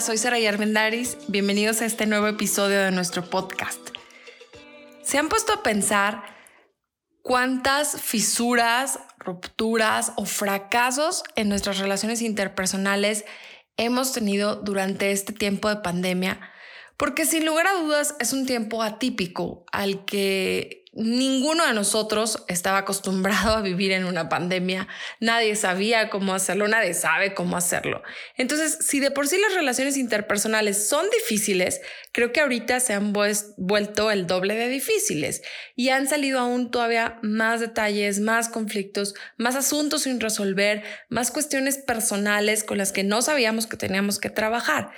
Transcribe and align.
Soy 0.00 0.18
Sara 0.18 0.36
Armendaris. 0.46 1.16
Bienvenidos 1.26 1.80
a 1.80 1.86
este 1.86 2.04
nuevo 2.04 2.26
episodio 2.26 2.80
de 2.80 2.90
nuestro 2.90 3.30
podcast. 3.30 3.80
¿Se 5.02 5.16
han 5.16 5.30
puesto 5.30 5.54
a 5.54 5.62
pensar 5.62 6.22
cuántas 7.22 7.98
fisuras, 8.02 8.98
rupturas 9.18 10.12
o 10.16 10.26
fracasos 10.26 11.24
en 11.34 11.48
nuestras 11.48 11.78
relaciones 11.78 12.20
interpersonales 12.20 13.24
hemos 13.78 14.12
tenido 14.12 14.56
durante 14.56 15.12
este 15.12 15.32
tiempo 15.32 15.70
de 15.70 15.76
pandemia? 15.76 16.40
Porque 16.98 17.24
sin 17.24 17.46
lugar 17.46 17.66
a 17.66 17.80
dudas 17.80 18.16
es 18.20 18.34
un 18.34 18.44
tiempo 18.44 18.82
atípico 18.82 19.64
al 19.72 20.04
que 20.04 20.84
Ninguno 20.98 21.66
de 21.66 21.74
nosotros 21.74 22.42
estaba 22.48 22.78
acostumbrado 22.78 23.54
a 23.54 23.60
vivir 23.60 23.92
en 23.92 24.06
una 24.06 24.30
pandemia, 24.30 24.88
nadie 25.20 25.54
sabía 25.54 26.08
cómo 26.08 26.32
hacerlo, 26.32 26.68
nadie 26.68 26.94
sabe 26.94 27.34
cómo 27.34 27.58
hacerlo. 27.58 28.02
Entonces, 28.38 28.78
si 28.80 28.98
de 29.00 29.10
por 29.10 29.28
sí 29.28 29.36
las 29.38 29.52
relaciones 29.52 29.98
interpersonales 29.98 30.88
son 30.88 31.04
difíciles, 31.10 31.82
creo 32.12 32.32
que 32.32 32.40
ahorita 32.40 32.80
se 32.80 32.94
han 32.94 33.12
vuelto 33.12 34.10
el 34.10 34.26
doble 34.26 34.54
de 34.54 34.68
difíciles 34.68 35.42
y 35.74 35.90
han 35.90 36.08
salido 36.08 36.40
aún 36.40 36.70
todavía 36.70 37.18
más 37.20 37.60
detalles, 37.60 38.18
más 38.18 38.48
conflictos, 38.48 39.14
más 39.36 39.54
asuntos 39.54 40.04
sin 40.04 40.18
resolver, 40.18 40.82
más 41.10 41.30
cuestiones 41.30 41.76
personales 41.76 42.64
con 42.64 42.78
las 42.78 42.92
que 42.92 43.04
no 43.04 43.20
sabíamos 43.20 43.66
que 43.66 43.76
teníamos 43.76 44.18
que 44.18 44.30
trabajar. 44.30 44.92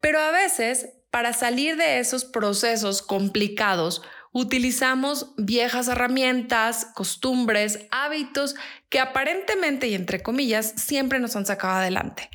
Pero 0.00 0.18
a 0.18 0.30
veces, 0.30 0.88
para 1.10 1.34
salir 1.34 1.76
de 1.76 1.98
esos 1.98 2.24
procesos 2.24 3.02
complicados, 3.02 4.00
utilizamos 4.36 5.32
viejas 5.38 5.88
herramientas, 5.88 6.88
costumbres, 6.94 7.86
hábitos 7.90 8.54
que 8.90 9.00
aparentemente 9.00 9.86
y 9.86 9.94
entre 9.94 10.22
comillas 10.22 10.74
siempre 10.76 11.20
nos 11.20 11.36
han 11.36 11.46
sacado 11.46 11.76
adelante. 11.76 12.28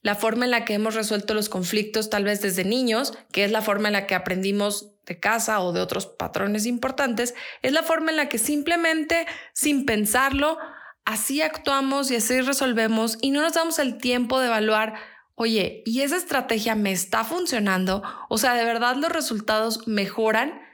La 0.00 0.14
forma 0.14 0.44
en 0.44 0.52
la 0.52 0.64
que 0.64 0.74
hemos 0.74 0.94
resuelto 0.94 1.34
los 1.34 1.48
conflictos 1.48 2.08
tal 2.08 2.22
vez 2.22 2.40
desde 2.40 2.64
niños, 2.64 3.14
que 3.32 3.42
es 3.42 3.50
la 3.50 3.62
forma 3.62 3.88
en 3.88 3.94
la 3.94 4.06
que 4.06 4.14
aprendimos 4.14 4.92
de 5.06 5.18
casa 5.18 5.58
o 5.58 5.72
de 5.72 5.80
otros 5.80 6.06
patrones 6.06 6.66
importantes, 6.66 7.34
es 7.62 7.72
la 7.72 7.82
forma 7.82 8.12
en 8.12 8.18
la 8.18 8.28
que 8.28 8.38
simplemente, 8.38 9.26
sin 9.52 9.86
pensarlo, 9.86 10.56
así 11.04 11.42
actuamos 11.42 12.12
y 12.12 12.16
así 12.16 12.42
resolvemos 12.42 13.18
y 13.20 13.32
no 13.32 13.40
nos 13.40 13.54
damos 13.54 13.80
el 13.80 13.98
tiempo 13.98 14.38
de 14.38 14.46
evaluar, 14.46 14.94
oye, 15.34 15.82
¿y 15.84 16.02
esa 16.02 16.16
estrategia 16.16 16.76
me 16.76 16.92
está 16.92 17.24
funcionando? 17.24 18.04
O 18.28 18.38
sea, 18.38 18.54
¿de 18.54 18.64
verdad 18.64 18.94
los 18.94 19.10
resultados 19.10 19.88
mejoran? 19.88 20.69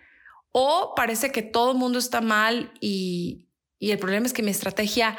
O 0.58 0.94
parece 0.96 1.30
que 1.32 1.42
todo 1.42 1.72
el 1.72 1.76
mundo 1.76 1.98
está 1.98 2.22
mal 2.22 2.72
y, 2.80 3.44
el 3.78 3.98
problema 3.98 4.24
es 4.24 4.32
que 4.32 4.42
mi 4.42 4.50
estrategia 4.50 5.14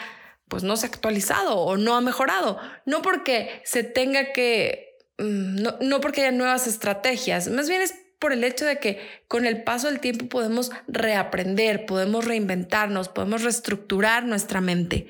pues 0.48 0.64
no 0.64 0.76
se 0.78 0.88
ha 0.88 0.90
actualizado 0.90 1.58
o 1.58 1.78
no 1.78 1.96
ha 1.96 2.02
mejorado. 2.02 2.58
No 2.88 3.04
porque 3.04 3.62
se 3.64 3.84
tenga 3.84 4.34
que, 4.34 4.98
mm, 5.20 5.62
no, 5.62 5.76
no 5.80 6.02
porque 6.02 6.22
haya 6.22 6.32
nuevas 6.32 6.66
estrategias, 6.66 7.50
más 7.50 7.70
bien 7.70 7.84
es 7.84 7.94
por 8.18 8.34
el 8.34 8.44
hecho 8.44 8.66
de 8.66 8.80
que 8.80 9.00
con 9.28 9.46
el 9.46 9.64
paso 9.64 9.86
del 9.86 10.00
tiempo 10.00 10.26
podemos 10.26 10.72
reaprender, 10.88 11.86
podemos 11.86 12.26
reinventarnos, 12.26 13.08
podemos 13.08 13.44
reestructurar 13.44 14.26
nuestra 14.26 14.60
mente. 14.60 15.06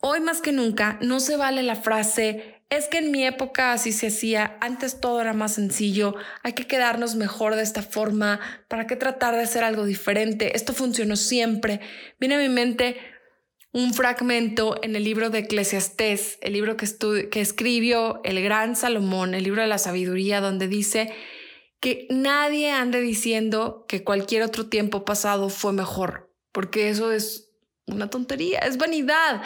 Hoy 0.00 0.20
más 0.20 0.40
que 0.40 0.52
nunca 0.52 0.98
no 1.02 1.20
se 1.20 1.36
vale 1.36 1.62
la 1.62 1.76
frase 1.76 2.57
es 2.70 2.86
que 2.88 2.98
en 2.98 3.10
mi 3.10 3.26
época 3.26 3.72
así 3.72 3.92
se 3.92 4.08
hacía, 4.08 4.58
antes 4.60 5.00
todo 5.00 5.20
era 5.20 5.32
más 5.32 5.54
sencillo, 5.54 6.14
hay 6.42 6.52
que 6.52 6.66
quedarnos 6.66 7.14
mejor 7.14 7.54
de 7.54 7.62
esta 7.62 7.82
forma, 7.82 8.40
¿para 8.68 8.86
qué 8.86 8.96
tratar 8.96 9.34
de 9.34 9.42
hacer 9.42 9.64
algo 9.64 9.84
diferente? 9.84 10.54
Esto 10.54 10.74
funcionó 10.74 11.16
siempre. 11.16 11.80
Viene 12.20 12.34
a 12.34 12.38
mi 12.38 12.50
mente 12.50 12.98
un 13.72 13.94
fragmento 13.94 14.78
en 14.82 14.96
el 14.96 15.04
libro 15.04 15.30
de 15.30 15.40
Eclesiastés, 15.40 16.38
el 16.42 16.52
libro 16.52 16.76
que, 16.76 16.86
que 17.30 17.40
escribió 17.40 18.20
el 18.24 18.42
gran 18.42 18.76
Salomón, 18.76 19.34
el 19.34 19.44
libro 19.44 19.62
de 19.62 19.68
la 19.68 19.78
sabiduría, 19.78 20.40
donde 20.40 20.68
dice 20.68 21.12
que 21.80 22.06
nadie 22.10 22.70
ande 22.70 23.00
diciendo 23.00 23.86
que 23.88 24.04
cualquier 24.04 24.42
otro 24.42 24.66
tiempo 24.66 25.04
pasado 25.04 25.48
fue 25.48 25.72
mejor, 25.72 26.34
porque 26.52 26.90
eso 26.90 27.12
es 27.12 27.50
una 27.86 28.10
tontería, 28.10 28.58
es 28.58 28.76
vanidad 28.76 29.42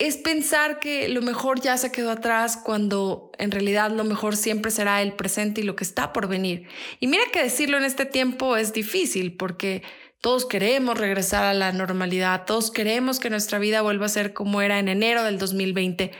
es 0.00 0.16
pensar 0.16 0.80
que 0.80 1.10
lo 1.10 1.20
mejor 1.20 1.60
ya 1.60 1.76
se 1.76 1.92
quedó 1.92 2.10
atrás 2.10 2.56
cuando 2.56 3.30
en 3.38 3.50
realidad 3.50 3.90
lo 3.90 4.02
mejor 4.02 4.34
siempre 4.34 4.70
será 4.70 5.02
el 5.02 5.12
presente 5.12 5.60
y 5.60 5.64
lo 5.64 5.76
que 5.76 5.84
está 5.84 6.14
por 6.14 6.26
venir. 6.26 6.66
Y 7.00 7.06
mira 7.06 7.24
que 7.30 7.42
decirlo 7.42 7.76
en 7.76 7.84
este 7.84 8.06
tiempo 8.06 8.56
es 8.56 8.72
difícil 8.72 9.36
porque 9.36 9.82
todos 10.22 10.46
queremos 10.46 10.98
regresar 10.98 11.44
a 11.44 11.52
la 11.52 11.72
normalidad, 11.72 12.46
todos 12.46 12.70
queremos 12.70 13.20
que 13.20 13.28
nuestra 13.28 13.58
vida 13.58 13.82
vuelva 13.82 14.06
a 14.06 14.08
ser 14.08 14.32
como 14.32 14.62
era 14.62 14.78
en 14.78 14.88
enero 14.88 15.22
del 15.22 15.38
2020, 15.38 16.12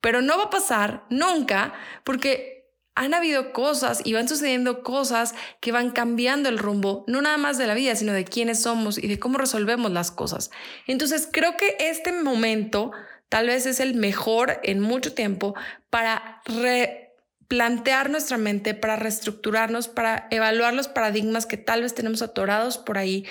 pero 0.00 0.20
no 0.20 0.36
va 0.36 0.44
a 0.44 0.50
pasar 0.50 1.04
nunca 1.08 1.74
porque 2.02 2.52
han 2.94 3.14
habido 3.14 3.52
cosas 3.52 4.02
y 4.04 4.12
van 4.12 4.28
sucediendo 4.28 4.82
cosas 4.82 5.34
que 5.60 5.72
van 5.72 5.90
cambiando 5.90 6.48
el 6.48 6.58
rumbo, 6.58 7.04
no 7.06 7.22
nada 7.22 7.38
más 7.38 7.56
de 7.56 7.66
la 7.66 7.74
vida, 7.74 7.94
sino 7.94 8.12
de 8.12 8.24
quiénes 8.24 8.62
somos 8.62 8.98
y 8.98 9.06
de 9.06 9.18
cómo 9.18 9.38
resolvemos 9.38 9.90
las 9.92 10.10
cosas. 10.10 10.50
Entonces 10.86 11.28
creo 11.30 11.56
que 11.56 11.76
este 11.78 12.12
momento 12.12 12.90
Tal 13.32 13.46
vez 13.46 13.64
es 13.64 13.80
el 13.80 13.94
mejor 13.94 14.60
en 14.62 14.80
mucho 14.80 15.14
tiempo 15.14 15.54
para 15.88 16.42
replantear 16.44 18.10
nuestra 18.10 18.36
mente, 18.36 18.74
para 18.74 18.96
reestructurarnos, 18.96 19.88
para 19.88 20.28
evaluar 20.30 20.74
los 20.74 20.88
paradigmas 20.88 21.46
que 21.46 21.56
tal 21.56 21.80
vez 21.80 21.94
tenemos 21.94 22.20
atorados 22.20 22.76
por 22.76 22.98
ahí, 22.98 23.24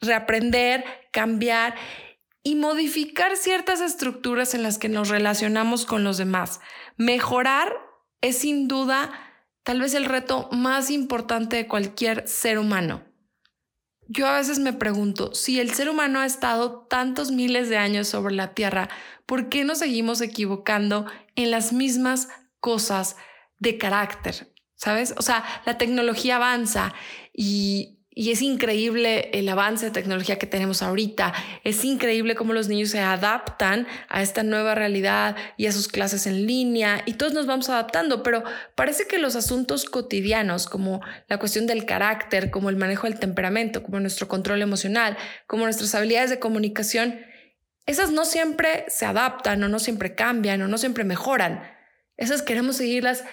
reaprender, 0.00 0.84
cambiar 1.12 1.76
y 2.42 2.56
modificar 2.56 3.36
ciertas 3.36 3.80
estructuras 3.80 4.52
en 4.54 4.64
las 4.64 4.78
que 4.78 4.88
nos 4.88 5.10
relacionamos 5.10 5.86
con 5.86 6.02
los 6.02 6.18
demás. 6.18 6.58
Mejorar 6.96 7.72
es 8.22 8.38
sin 8.38 8.66
duda 8.66 9.12
tal 9.62 9.80
vez 9.80 9.94
el 9.94 10.06
reto 10.06 10.48
más 10.50 10.90
importante 10.90 11.54
de 11.54 11.68
cualquier 11.68 12.26
ser 12.26 12.58
humano. 12.58 13.04
Yo 14.08 14.26
a 14.26 14.36
veces 14.36 14.58
me 14.58 14.72
pregunto, 14.72 15.34
si 15.34 15.58
el 15.60 15.72
ser 15.72 15.88
humano 15.88 16.20
ha 16.20 16.26
estado 16.26 16.86
tantos 16.88 17.32
miles 17.32 17.68
de 17.68 17.76
años 17.76 18.08
sobre 18.08 18.34
la 18.34 18.54
Tierra, 18.54 18.88
¿por 19.26 19.48
qué 19.48 19.64
nos 19.64 19.78
seguimos 19.78 20.20
equivocando 20.20 21.06
en 21.34 21.50
las 21.50 21.72
mismas 21.72 22.28
cosas 22.60 23.16
de 23.58 23.78
carácter? 23.78 24.52
¿Sabes? 24.76 25.14
O 25.16 25.22
sea, 25.22 25.44
la 25.64 25.78
tecnología 25.78 26.36
avanza 26.36 26.94
y 27.32 27.95
y 28.18 28.30
es 28.30 28.40
increíble 28.40 29.28
el 29.34 29.46
avance 29.46 29.84
de 29.84 29.90
tecnología 29.92 30.38
que 30.38 30.46
tenemos 30.46 30.80
ahorita. 30.80 31.34
Es 31.64 31.84
increíble 31.84 32.34
cómo 32.34 32.54
los 32.54 32.66
niños 32.66 32.88
se 32.88 32.98
adaptan 32.98 33.86
a 34.08 34.22
esta 34.22 34.42
nueva 34.42 34.74
realidad 34.74 35.36
y 35.58 35.66
a 35.66 35.72
sus 35.72 35.86
clases 35.86 36.26
en 36.26 36.46
línea 36.46 37.02
y 37.04 37.12
todos 37.12 37.34
nos 37.34 37.44
vamos 37.44 37.68
adaptando, 37.68 38.22
pero 38.22 38.42
parece 38.74 39.06
que 39.06 39.18
los 39.18 39.36
asuntos 39.36 39.84
cotidianos 39.84 40.66
como 40.66 41.02
la 41.28 41.38
cuestión 41.38 41.66
del 41.66 41.84
carácter, 41.84 42.50
como 42.50 42.70
el 42.70 42.76
manejo 42.76 43.06
del 43.06 43.20
temperamento, 43.20 43.82
como 43.82 44.00
nuestro 44.00 44.28
control 44.28 44.62
emocional, 44.62 45.18
como 45.46 45.64
nuestras 45.64 45.94
habilidades 45.94 46.30
de 46.30 46.38
comunicación, 46.38 47.20
esas 47.84 48.12
no 48.12 48.24
siempre 48.24 48.86
se 48.88 49.04
adaptan 49.04 49.62
o 49.62 49.68
no 49.68 49.78
siempre 49.78 50.14
cambian 50.14 50.62
o 50.62 50.68
no 50.68 50.78
siempre 50.78 51.04
mejoran. 51.04 51.70
Esas 52.16 52.40
queremos 52.40 52.76
seguirlas 52.76 53.24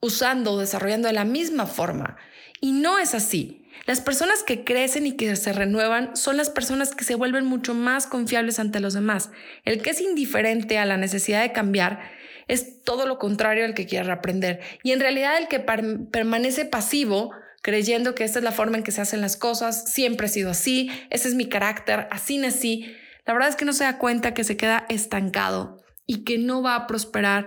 usando 0.00 0.52
o 0.52 0.58
desarrollando 0.58 1.08
de 1.08 1.14
la 1.14 1.24
misma 1.24 1.66
forma. 1.66 2.16
Y 2.60 2.72
no 2.72 2.98
es 2.98 3.14
así. 3.14 3.66
Las 3.86 4.00
personas 4.00 4.42
que 4.42 4.64
crecen 4.64 5.06
y 5.06 5.12
que 5.16 5.34
se 5.36 5.52
renuevan 5.52 6.16
son 6.16 6.36
las 6.36 6.50
personas 6.50 6.94
que 6.94 7.04
se 7.04 7.14
vuelven 7.14 7.46
mucho 7.46 7.74
más 7.74 8.06
confiables 8.06 8.58
ante 8.58 8.80
los 8.80 8.94
demás. 8.94 9.30
El 9.64 9.82
que 9.82 9.90
es 9.90 10.00
indiferente 10.00 10.78
a 10.78 10.84
la 10.84 10.96
necesidad 10.96 11.42
de 11.42 11.52
cambiar 11.52 12.00
es 12.48 12.82
todo 12.82 13.06
lo 13.06 13.18
contrario 13.18 13.64
al 13.64 13.74
que 13.74 13.86
quiere 13.86 14.10
aprender. 14.10 14.60
Y 14.82 14.92
en 14.92 15.00
realidad 15.00 15.38
el 15.38 15.48
que 15.48 15.60
permanece 15.60 16.64
pasivo, 16.64 17.30
creyendo 17.62 18.14
que 18.14 18.24
esta 18.24 18.40
es 18.40 18.44
la 18.44 18.52
forma 18.52 18.76
en 18.76 18.82
que 18.82 18.92
se 18.92 19.00
hacen 19.00 19.20
las 19.20 19.36
cosas, 19.36 19.90
siempre 19.92 20.26
ha 20.26 20.30
sido 20.30 20.50
así, 20.50 20.90
ese 21.10 21.28
es 21.28 21.34
mi 21.34 21.48
carácter, 21.48 22.08
así 22.10 22.38
nací, 22.38 22.92
la 23.26 23.34
verdad 23.34 23.50
es 23.50 23.56
que 23.56 23.64
no 23.64 23.72
se 23.72 23.84
da 23.84 23.98
cuenta 23.98 24.34
que 24.34 24.44
se 24.44 24.56
queda 24.56 24.86
estancado 24.88 25.84
y 26.06 26.24
que 26.24 26.38
no 26.38 26.62
va 26.62 26.74
a 26.74 26.86
prosperar 26.86 27.46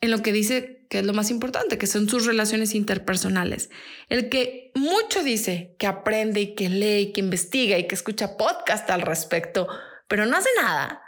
en 0.00 0.12
lo 0.12 0.22
que 0.22 0.32
dice 0.32 0.83
que 0.94 1.00
es 1.00 1.06
lo 1.06 1.12
más 1.12 1.32
importante, 1.32 1.76
que 1.76 1.88
son 1.88 2.08
sus 2.08 2.24
relaciones 2.24 2.72
interpersonales. 2.72 3.68
El 4.08 4.28
que 4.28 4.70
mucho 4.76 5.24
dice 5.24 5.74
que 5.76 5.88
aprende 5.88 6.40
y 6.40 6.54
que 6.54 6.68
lee 6.68 7.00
y 7.00 7.12
que 7.12 7.20
investiga 7.20 7.76
y 7.76 7.88
que 7.88 7.96
escucha 7.96 8.36
podcast 8.36 8.88
al 8.90 9.00
respecto, 9.00 9.66
pero 10.06 10.24
no 10.24 10.36
hace 10.36 10.50
nada, 10.62 11.02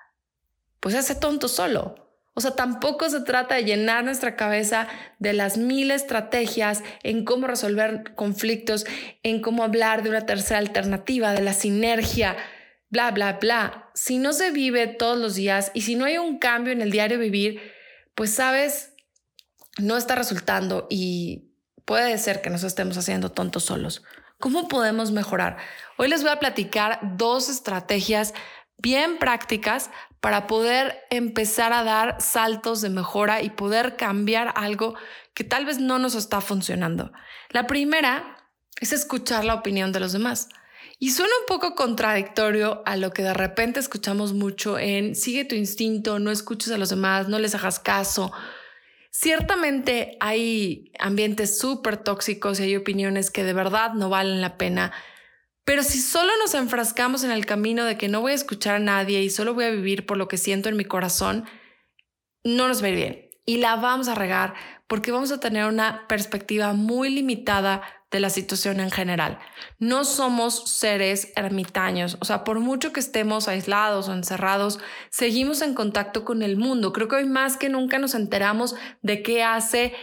pues 0.81 0.97
hace 0.97 1.15
tonto 1.15 1.47
solo. 1.47 2.11
O 2.35 2.41
sea, 2.41 2.57
tampoco 2.57 3.09
se 3.09 3.21
trata 3.21 3.55
de 3.55 3.63
llenar 3.63 4.03
nuestra 4.03 4.35
cabeza 4.35 4.89
de 5.21 5.35
las 5.35 5.57
mil 5.57 5.93
estrategias 5.93 6.83
en 7.05 7.25
cómo 7.25 7.47
resolver 7.47 8.13
conflictos, 8.17 8.87
en 9.23 9.41
cómo 9.41 9.63
hablar 9.63 10.03
de 10.03 10.11
una 10.11 10.27
tercera 10.27 10.59
alternativa, 10.59 11.33
de 11.33 11.43
la 11.43 11.53
sinergia, 11.53 12.37
bla, 12.89 13.13
bla, 13.13 13.35
bla. 13.35 13.89
Si 13.95 14.19
no 14.19 14.33
se 14.33 14.51
vive 14.51 14.89
todos 14.89 15.17
los 15.17 15.37
días 15.37 15.71
y 15.75 15.83
si 15.83 15.95
no 15.95 16.07
hay 16.07 16.19
un 16.19 16.41
cambio 16.41 16.73
en 16.73 16.83
el 16.83 16.91
diario 16.91 17.21
vivir, 17.21 17.61
pues 18.17 18.35
sabes, 18.35 18.96
no 19.79 19.97
está 19.97 20.15
resultando 20.15 20.87
y 20.91 21.51
puede 21.85 22.17
ser 22.19 22.41
que 22.41 22.51
nos 22.51 22.63
estemos 22.63 22.97
haciendo 22.97 23.31
tontos 23.31 23.65
solos. 23.65 24.03
¿Cómo 24.39 24.69
podemos 24.69 25.13
mejorar? 25.13 25.57
Hoy 25.97 26.09
les 26.09 26.23
voy 26.23 26.31
a 26.31 26.39
platicar 26.39 27.01
dos 27.17 27.49
estrategias 27.49 28.35
bien 28.79 29.19
prácticas 29.19 29.91
para 30.21 30.47
poder 30.47 31.05
empezar 31.11 31.73
a 31.73 31.85
dar 31.85 32.17
saltos 32.21 32.81
de 32.81 32.91
mejora 32.91 33.43
y 33.43 33.51
poder 33.51 33.97
cambiar 33.97 34.53
algo 34.57 34.95
que 35.35 35.45
tal 35.45 35.65
vez 35.65 35.79
no 35.79 35.99
nos 35.99 36.15
está 36.15 36.41
funcionando. 36.41 37.13
La 37.51 37.67
primera 37.67 38.37
es 38.81 38.93
escuchar 38.93 39.45
la 39.45 39.55
opinión 39.55 39.93
de 39.93 40.01
los 40.01 40.13
demás. 40.13 40.49
Y 40.99 41.11
suena 41.11 41.33
un 41.41 41.47
poco 41.47 41.75
contradictorio 41.75 42.83
a 42.87 42.97
lo 42.97 43.13
que 43.13 43.23
de 43.23 43.35
repente 43.35 43.81
escuchamos 43.81 44.33
mucho 44.33 44.79
en 44.79 45.15
sigue 45.15 45.45
tu 45.45 45.55
instinto, 45.55 46.19
no 46.19 46.31
escuches 46.31 46.73
a 46.73 46.79
los 46.79 46.89
demás, 46.89 47.29
no 47.29 47.39
les 47.39 47.55
hagas 47.55 47.79
caso. 47.79 48.33
Ciertamente 49.19 50.17
hay 50.21 50.93
ambientes 50.99 51.59
súper 51.59 51.97
tóxicos 51.97 52.61
y 52.61 52.65
hay 52.65 52.77
opiniones 52.77 53.31
que 53.31 53.45
de 53.45 53.53
verdad 53.53 53.95
no 53.95 54.09
valen 54.11 54.41
la 54.41 54.59
pena 54.59 54.93
pero 55.67 55.83
si 55.83 55.99
solo 55.99 56.31
nos 56.39 56.55
enfrascamos 56.55 57.25
en 57.25 57.33
el 57.33 57.45
camino 57.45 57.85
de 57.85 57.99
que 57.99 58.07
no 58.07 58.21
voy 58.21 58.31
a 58.31 58.37
escuchar 58.37 58.77
a 58.77 58.79
nadie 58.79 59.25
y 59.25 59.31
solo 59.31 59.53
voy 59.53 59.65
a 59.65 59.71
vivir 59.71 60.07
por 60.07 60.17
lo 60.17 60.29
que 60.29 60.37
siento 60.37 60.69
en 60.69 60.77
mi 60.77 60.85
corazón, 60.85 61.45
no 62.45 62.69
nos 62.69 62.81
va 62.81 62.87
a 62.87 62.91
ir 62.91 62.95
bien. 62.95 63.26
Y 63.47 63.59
la 63.59 63.77
vamos 63.77 64.09
a 64.09 64.15
regar 64.15 64.55
porque 64.89 65.13
vamos 65.13 65.33
a 65.33 65.41
tener 65.41 65.67
una 65.67 66.07
perspectiva 66.09 66.73
muy 66.73 67.11
limitada 67.11 67.83
de 68.11 68.21
la 68.21 68.31
situación 68.31 68.81
en 68.81 68.91
general. 68.91 69.39
No 69.79 70.05
somos 70.05 70.69
seres 70.69 71.33
ermitaños, 71.37 72.19
o 72.21 72.25
sea, 72.25 72.45
por 72.45 72.61
mucho 72.61 72.93
que 72.93 73.01
estemos 73.01 73.49
aislados 73.49 74.09
o 74.09 74.13
encerrados, 74.13 74.79
seguimos 75.11 75.63
en 75.63 75.75
contacto 75.75 76.25
con 76.25 76.43
el 76.43 76.57
mundo. 76.57 76.93
Creo 76.93 77.09
que 77.09 77.17
hoy 77.17 77.27
más 77.27 77.57
que 77.57 77.69
nunca 77.69 77.99
nos 77.99 78.15
enteramos 78.15 78.77
de 79.03 79.23
qué 79.23 79.43
hace 79.43 79.95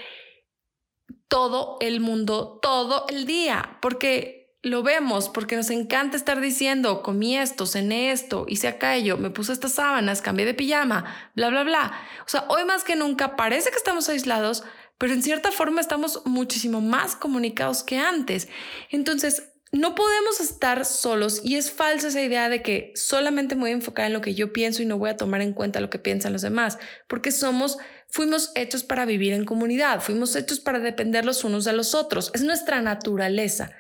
todo 1.28 1.78
el 1.80 2.00
mundo 2.00 2.60
todo 2.62 3.06
el 3.10 3.26
día, 3.26 3.78
porque 3.82 4.43
lo 4.64 4.82
vemos 4.82 5.28
porque 5.28 5.58
nos 5.58 5.70
encanta 5.70 6.16
estar 6.16 6.40
diciendo, 6.40 7.04
comí 7.04 7.38
esto, 7.38 7.66
cené 7.66 8.12
esto, 8.12 8.46
hice 8.48 8.70
aquello, 8.70 9.18
me 9.18 9.30
puse 9.30 9.52
estas 9.52 9.74
sábanas, 9.74 10.22
cambié 10.22 10.46
de 10.46 10.54
pijama, 10.54 11.32
bla, 11.36 11.50
bla, 11.50 11.64
bla. 11.64 11.92
O 12.26 12.30
sea, 12.30 12.46
hoy 12.48 12.64
más 12.64 12.86
que 12.86 12.96
nunca 12.96 13.36
parece 13.36 13.72
que 13.72 13.76
estamos 13.76 14.08
aislados, 14.08 14.64
pero 14.98 15.14
en 15.14 15.22
cierta 15.22 15.52
forma 15.52 15.82
estamos 15.82 16.22
muchísimo 16.26 16.80
más 16.80 17.18
comunicados 17.18 17.84
que 17.84 17.98
antes. 18.00 18.48
Entonces, 18.90 19.50
no 19.74 19.96
podemos 19.96 20.40
estar 20.40 20.86
solos 20.86 21.42
y 21.44 21.58
es 21.58 21.70
falsa 21.70 22.08
esa 22.08 22.22
idea 22.22 22.48
de 22.48 22.62
que 22.62 22.94
solamente 22.96 23.56
me 23.56 23.62
voy 23.62 23.72
a 23.72 23.74
enfocar 23.74 24.06
en 24.06 24.14
lo 24.14 24.22
que 24.22 24.34
yo 24.34 24.54
pienso 24.54 24.82
y 24.82 24.86
no 24.86 24.98
voy 24.98 25.10
a 25.10 25.18
tomar 25.18 25.42
en 25.42 25.52
cuenta 25.52 25.82
lo 25.82 25.90
que 25.90 26.00
piensan 26.00 26.32
los 26.32 26.44
demás, 26.44 26.78
porque 27.10 27.32
somos, 27.32 27.80
fuimos 28.08 28.52
hechos 28.56 28.84
para 28.84 29.04
vivir 29.04 29.34
en 29.34 29.44
comunidad, 29.44 30.00
fuimos 30.00 30.38
hechos 30.38 30.62
para 30.62 30.80
depender 30.80 31.26
los 31.26 31.44
unos 31.44 31.66
de 31.66 31.74
los 31.74 31.96
otros, 31.96 32.32
es 32.34 32.44
nuestra 32.44 32.82
naturaleza. 32.82 33.72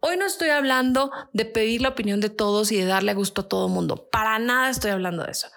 Hoy 0.00 0.16
no 0.16 0.26
estoy 0.26 0.50
hablando 0.50 1.10
de 1.32 1.44
pedir 1.44 1.82
la 1.82 1.90
opinión 1.90 2.20
de 2.20 2.30
todos 2.30 2.70
y 2.70 2.76
de 2.76 2.84
darle 2.84 3.14
gusto 3.14 3.42
a 3.42 3.48
todo 3.48 3.68
mundo. 3.68 4.08
Para 4.10 4.38
nada 4.38 4.70
estoy 4.70 4.92
hablando 4.92 5.24
de 5.24 5.32
eso. 5.32 5.48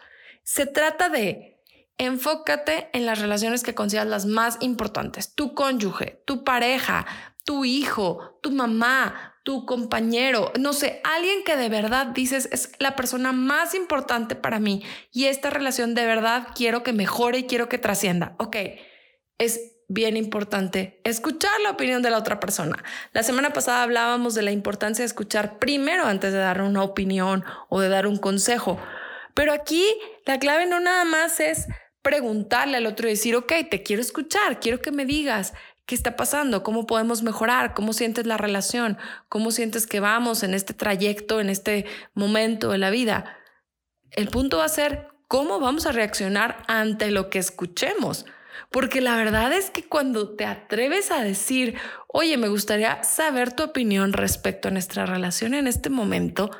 Se 0.43 0.65
trata 0.65 1.09
de 1.09 1.61
enfócate 1.97 2.89
en 2.93 3.05
las 3.05 3.19
relaciones 3.19 3.61
que 3.61 3.75
consideras 3.75 4.07
las 4.07 4.25
más 4.25 4.57
importantes. 4.61 5.35
Tu 5.35 5.53
cónyuge, 5.53 6.23
tu 6.25 6.43
pareja, 6.43 7.05
tu 7.45 7.65
hijo, 7.65 8.39
tu 8.41 8.51
mamá, 8.51 9.35
tu 9.43 9.65
compañero, 9.65 10.51
no 10.59 10.73
sé, 10.73 11.01
alguien 11.03 11.43
que 11.43 11.57
de 11.57 11.69
verdad 11.69 12.07
dices 12.07 12.47
es 12.51 12.73
la 12.79 12.95
persona 12.95 13.31
más 13.31 13.73
importante 13.73 14.35
para 14.35 14.59
mí 14.59 14.83
y 15.11 15.25
esta 15.25 15.49
relación 15.49 15.95
de 15.95 16.05
verdad 16.05 16.49
quiero 16.55 16.83
que 16.83 16.93
mejore 16.93 17.39
y 17.39 17.43
quiero 17.45 17.67
que 17.67 17.79
trascienda. 17.79 18.35
Ok, 18.37 18.55
es 19.39 19.73
bien 19.93 20.15
importante 20.15 21.01
escuchar 21.03 21.51
la 21.63 21.71
opinión 21.71 22.01
de 22.01 22.09
la 22.09 22.17
otra 22.17 22.39
persona. 22.39 22.83
La 23.13 23.23
semana 23.23 23.51
pasada 23.51 23.83
hablábamos 23.83 24.35
de 24.35 24.41
la 24.41 24.51
importancia 24.51 25.03
de 25.03 25.07
escuchar 25.07 25.59
primero 25.59 26.05
antes 26.05 26.31
de 26.31 26.39
dar 26.39 26.61
una 26.61 26.83
opinión 26.83 27.43
o 27.69 27.81
de 27.81 27.89
dar 27.89 28.07
un 28.07 28.17
consejo. 28.17 28.79
Pero 29.33 29.53
aquí 29.53 29.85
la 30.25 30.39
clave 30.39 30.65
no 30.65 30.79
nada 30.79 31.03
más 31.03 31.39
es 31.39 31.67
preguntarle 32.01 32.77
al 32.77 32.85
otro 32.85 33.07
y 33.07 33.11
decir, 33.11 33.35
ok, 33.35 33.53
te 33.69 33.83
quiero 33.83 34.01
escuchar, 34.01 34.59
quiero 34.59 34.81
que 34.81 34.91
me 34.91 35.05
digas 35.05 35.53
qué 35.85 35.95
está 35.95 36.15
pasando, 36.15 36.63
cómo 36.63 36.87
podemos 36.87 37.21
mejorar, 37.21 37.73
cómo 37.73 37.91
sientes 37.93 38.25
la 38.25 38.37
relación, 38.37 38.97
cómo 39.29 39.51
sientes 39.51 39.87
que 39.87 39.99
vamos 39.99 40.43
en 40.43 40.53
este 40.53 40.73
trayecto, 40.73 41.41
en 41.41 41.49
este 41.49 41.85
momento 42.13 42.69
de 42.69 42.77
la 42.77 42.89
vida. 42.89 43.37
El 44.11 44.29
punto 44.29 44.59
va 44.59 44.65
a 44.65 44.69
ser 44.69 45.07
cómo 45.27 45.59
vamos 45.59 45.85
a 45.85 45.91
reaccionar 45.91 46.63
ante 46.67 47.11
lo 47.11 47.29
que 47.29 47.39
escuchemos. 47.39 48.25
Porque 48.69 49.01
la 49.01 49.15
verdad 49.15 49.51
es 49.53 49.69
que 49.69 49.87
cuando 49.87 50.35
te 50.35 50.45
atreves 50.45 51.11
a 51.11 51.21
decir, 51.21 51.75
oye, 52.07 52.37
me 52.37 52.47
gustaría 52.47 53.03
saber 53.03 53.53
tu 53.53 53.63
opinión 53.63 54.13
respecto 54.13 54.67
a 54.67 54.71
nuestra 54.71 55.05
relación 55.05 55.53
en 55.53 55.67
este 55.67 55.89
momento, 55.89 56.51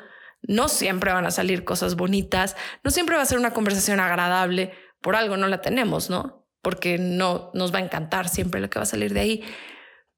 no 0.42 0.68
siempre 0.68 1.12
van 1.12 1.26
a 1.26 1.30
salir 1.30 1.64
cosas 1.64 1.94
bonitas, 1.94 2.56
no 2.82 2.90
siempre 2.90 3.16
va 3.16 3.22
a 3.22 3.26
ser 3.26 3.38
una 3.38 3.52
conversación 3.52 4.00
agradable, 4.00 4.72
por 5.00 5.16
algo 5.16 5.36
no 5.36 5.46
la 5.48 5.60
tenemos, 5.60 6.10
¿no? 6.10 6.46
Porque 6.62 6.98
no 6.98 7.50
nos 7.54 7.72
va 7.72 7.78
a 7.78 7.82
encantar 7.82 8.28
siempre 8.28 8.60
lo 8.60 8.70
que 8.70 8.78
va 8.78 8.84
a 8.84 8.86
salir 8.86 9.12
de 9.14 9.20
ahí. 9.20 9.44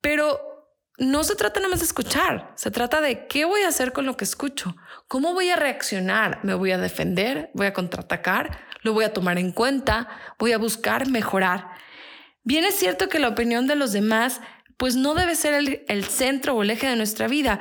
Pero 0.00 0.53
no 0.96 1.24
se 1.24 1.34
trata 1.34 1.60
nada 1.60 1.70
más 1.70 1.80
de 1.80 1.86
escuchar, 1.86 2.52
se 2.54 2.70
trata 2.70 3.00
de 3.00 3.26
qué 3.26 3.44
voy 3.44 3.62
a 3.62 3.68
hacer 3.68 3.92
con 3.92 4.06
lo 4.06 4.16
que 4.16 4.24
escucho, 4.24 4.76
cómo 5.08 5.34
voy 5.34 5.50
a 5.50 5.56
reaccionar, 5.56 6.40
me 6.44 6.54
voy 6.54 6.70
a 6.70 6.78
defender, 6.78 7.50
voy 7.54 7.66
a 7.66 7.72
contraatacar, 7.72 8.58
lo 8.82 8.92
voy 8.92 9.04
a 9.04 9.12
tomar 9.12 9.38
en 9.38 9.50
cuenta, 9.50 10.08
voy 10.38 10.52
a 10.52 10.58
buscar 10.58 11.08
mejorar. 11.08 11.70
Bien 12.44 12.64
es 12.64 12.76
cierto 12.76 13.08
que 13.08 13.18
la 13.18 13.28
opinión 13.28 13.66
de 13.66 13.74
los 13.74 13.92
demás 13.92 14.40
pues 14.76 14.96
no 14.96 15.14
debe 15.14 15.34
ser 15.34 15.54
el, 15.88 16.04
centro 16.04 16.54
o 16.54 16.62
el 16.62 16.70
eje 16.70 16.88
de 16.88 16.96
nuestra 16.96 17.28
vida, 17.28 17.60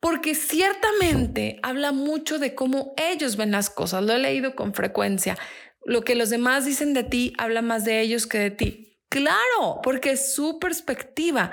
porque 0.00 0.34
ciertamente 0.34 1.58
habla 1.62 1.92
mucho 1.92 2.38
de 2.38 2.54
cómo 2.54 2.94
ellos 2.96 3.36
ven 3.36 3.52
las 3.52 3.70
cosas, 3.70 4.02
lo 4.02 4.12
he 4.12 4.18
leído 4.18 4.54
con 4.54 4.74
frecuencia. 4.74 5.38
Lo 5.84 6.02
que 6.02 6.14
los 6.14 6.30
demás 6.30 6.64
dicen 6.64 6.94
de 6.94 7.04
ti 7.04 7.32
habla 7.38 7.62
más 7.62 7.84
de 7.84 8.00
ellos 8.00 8.26
que 8.26 8.38
de 8.38 8.50
ti. 8.50 8.98
Claro, 9.08 9.80
porque 9.82 10.10
es 10.10 10.34
su 10.34 10.58
perspectiva. 10.58 11.52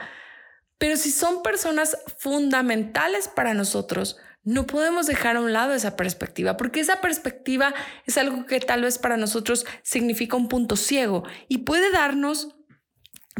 Pero 0.83 0.97
si 0.97 1.11
son 1.11 1.43
personas 1.43 1.97
fundamentales 2.17 3.29
para 3.29 3.53
nosotros, 3.53 4.17
no 4.43 4.67
podemos 4.67 5.07
dejar 5.07 5.37
a 5.37 5.39
un 5.39 5.53
lado 5.53 5.73
esa 5.73 5.95
perspectiva, 5.95 6.57
porque 6.57 6.81
esa 6.81 6.99
perspectiva 6.99 7.73
es 8.05 8.17
algo 8.17 8.45
que 8.45 8.59
tal 8.59 8.81
vez 8.81 8.97
para 8.97 9.15
nosotros 9.15 9.65
significa 9.81 10.35
un 10.35 10.49
punto 10.49 10.75
ciego 10.75 11.23
y 11.47 11.59
puede 11.59 11.89
darnos 11.89 12.57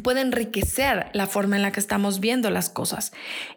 puede 0.01 0.21
enriquecer 0.21 1.07
la 1.11 1.27
forma 1.27 1.57
en 1.57 1.63
la 1.63 1.73
que 1.73 1.81
estamos 1.81 2.21
viendo 2.21 2.49
las 2.49 2.69
cosas. 2.69 3.11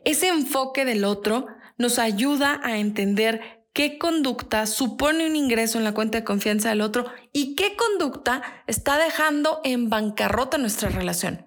Ese 0.04 0.26
enfoque 0.26 0.84
del 0.84 1.04
otro 1.04 1.46
nos 1.78 2.00
ayuda 2.00 2.60
a 2.64 2.78
entender 2.78 3.68
qué 3.72 3.98
conducta 3.98 4.66
supone 4.66 5.28
un 5.28 5.36
ingreso 5.36 5.78
en 5.78 5.84
la 5.84 5.94
cuenta 5.94 6.18
de 6.18 6.24
confianza 6.24 6.70
del 6.70 6.80
otro 6.80 7.06
y 7.32 7.54
qué 7.54 7.76
conducta 7.76 8.42
está 8.66 8.98
dejando 8.98 9.60
en 9.62 9.90
bancarrota 9.90 10.58
nuestra 10.58 10.88
relación. 10.88 11.45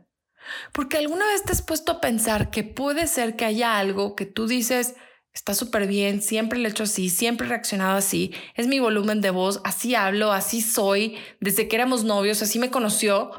Porque 0.74 0.98
alguna 0.98 1.26
vez 1.28 1.44
te 1.44 1.52
has 1.52 1.62
puesto 1.62 1.94
a 1.94 2.02
pensar 2.02 2.50
que 2.50 2.64
puede 2.64 3.08
ser 3.08 3.36
que 3.36 3.46
haya 3.46 3.78
algo 3.78 4.16
que 4.16 4.26
tú 4.26 4.48
dices, 4.48 4.96
está 5.34 5.54
súper 5.54 5.88
bien, 5.88 6.22
siempre 6.22 6.60
lo 6.60 6.68
he 6.68 6.72
hecho 6.72 6.84
así, 6.84 7.10
siempre 7.10 7.48
he 7.48 7.50
reaccionado 7.50 7.98
así, 7.98 8.34
es 8.56 8.68
mi 8.68 8.80
volumen 8.80 9.22
de 9.22 9.30
voz, 9.30 9.62
así 9.64 9.96
hablo, 9.96 10.32
así 10.32 10.62
soy, 10.62 11.18
desde 11.40 11.68
que 11.68 11.76
éramos 11.76 12.04
novios, 12.04 12.42
así 12.42 12.60
me 12.60 12.72
conoció. 12.72 13.32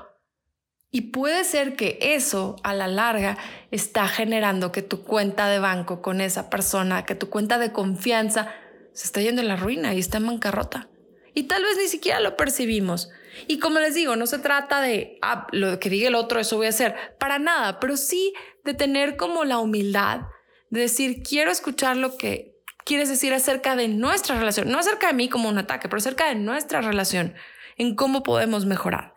Y 0.92 1.12
puede 1.12 1.44
ser 1.44 1.76
que 1.76 1.98
eso 2.00 2.56
a 2.64 2.74
la 2.74 2.88
larga 2.88 3.38
está 3.70 4.08
generando 4.08 4.72
que 4.72 4.82
tu 4.82 5.04
cuenta 5.04 5.48
de 5.48 5.60
banco 5.60 6.02
con 6.02 6.20
esa 6.20 6.50
persona, 6.50 7.04
que 7.04 7.14
tu 7.14 7.30
cuenta 7.30 7.58
de 7.58 7.72
confianza 7.72 8.52
se 8.92 9.06
está 9.06 9.20
yendo 9.20 9.40
en 9.40 9.48
la 9.48 9.56
ruina 9.56 9.94
y 9.94 10.00
está 10.00 10.18
en 10.18 10.26
bancarrota. 10.26 10.88
Y 11.34 11.44
tal 11.44 11.62
vez 11.62 11.76
ni 11.76 11.88
siquiera 11.88 12.20
lo 12.20 12.36
percibimos. 12.36 13.10
Y 13.46 13.58
como 13.58 13.78
les 13.78 13.94
digo, 13.94 14.16
no 14.16 14.26
se 14.26 14.38
trata 14.38 14.80
de 14.80 15.18
ah, 15.22 15.46
lo 15.52 15.78
que 15.78 15.90
diga 15.90 16.08
el 16.08 16.14
otro, 16.14 16.40
eso 16.40 16.56
voy 16.56 16.66
a 16.66 16.70
hacer, 16.70 16.94
para 17.18 17.38
nada, 17.38 17.80
pero 17.80 17.96
sí 17.96 18.34
de 18.64 18.74
tener 18.74 19.16
como 19.16 19.44
la 19.44 19.58
humildad 19.58 20.22
de 20.70 20.80
decir, 20.80 21.22
quiero 21.22 21.50
escuchar 21.50 21.96
lo 21.96 22.16
que 22.16 22.56
quieres 22.84 23.08
decir 23.08 23.32
acerca 23.32 23.76
de 23.76 23.88
nuestra 23.88 24.38
relación, 24.38 24.70
no 24.70 24.78
acerca 24.78 25.08
de 25.08 25.14
mí 25.14 25.28
como 25.28 25.48
un 25.48 25.58
ataque, 25.58 25.88
pero 25.88 25.98
acerca 25.98 26.28
de 26.28 26.34
nuestra 26.36 26.80
relación, 26.80 27.34
en 27.76 27.94
cómo 27.94 28.22
podemos 28.22 28.66
mejorar. 28.66 29.14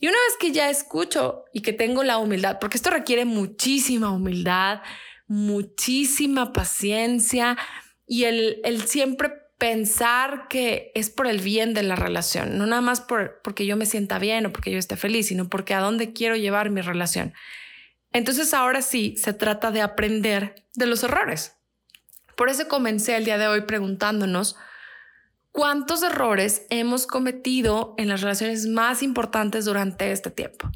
Y 0.00 0.08
una 0.08 0.18
vez 0.28 0.36
que 0.38 0.52
ya 0.52 0.70
escucho 0.70 1.44
y 1.52 1.62
que 1.62 1.72
tengo 1.72 2.02
la 2.02 2.18
humildad, 2.18 2.58
porque 2.60 2.76
esto 2.76 2.90
requiere 2.90 3.24
muchísima 3.24 4.10
humildad, 4.10 4.82
muchísima 5.26 6.52
paciencia 6.52 7.56
y 8.06 8.24
el, 8.24 8.60
el 8.64 8.82
siempre 8.82 9.32
pensar 9.58 10.48
que 10.48 10.90
es 10.94 11.10
por 11.10 11.26
el 11.26 11.40
bien 11.40 11.74
de 11.74 11.82
la 11.82 11.96
relación, 11.96 12.58
no 12.58 12.66
nada 12.66 12.82
más 12.82 13.00
por, 13.00 13.40
porque 13.42 13.66
yo 13.66 13.76
me 13.76 13.86
sienta 13.86 14.18
bien 14.18 14.46
o 14.46 14.52
porque 14.52 14.70
yo 14.70 14.78
esté 14.78 14.96
feliz, 14.96 15.28
sino 15.28 15.48
porque 15.48 15.74
a 15.74 15.80
dónde 15.80 16.12
quiero 16.12 16.36
llevar 16.36 16.70
mi 16.70 16.80
relación. 16.80 17.34
Entonces 18.12 18.54
ahora 18.54 18.82
sí 18.82 19.16
se 19.16 19.32
trata 19.32 19.70
de 19.70 19.80
aprender 19.80 20.66
de 20.74 20.86
los 20.86 21.02
errores. 21.02 21.56
Por 22.36 22.48
eso 22.48 22.68
comencé 22.68 23.16
el 23.16 23.24
día 23.24 23.38
de 23.38 23.46
hoy 23.46 23.62
preguntándonos 23.62 24.56
cuántos 25.52 26.02
errores 26.02 26.66
hemos 26.70 27.06
cometido 27.06 27.94
en 27.96 28.08
las 28.08 28.22
relaciones 28.22 28.66
más 28.66 29.02
importantes 29.02 29.64
durante 29.64 30.10
este 30.10 30.30
tiempo. 30.30 30.68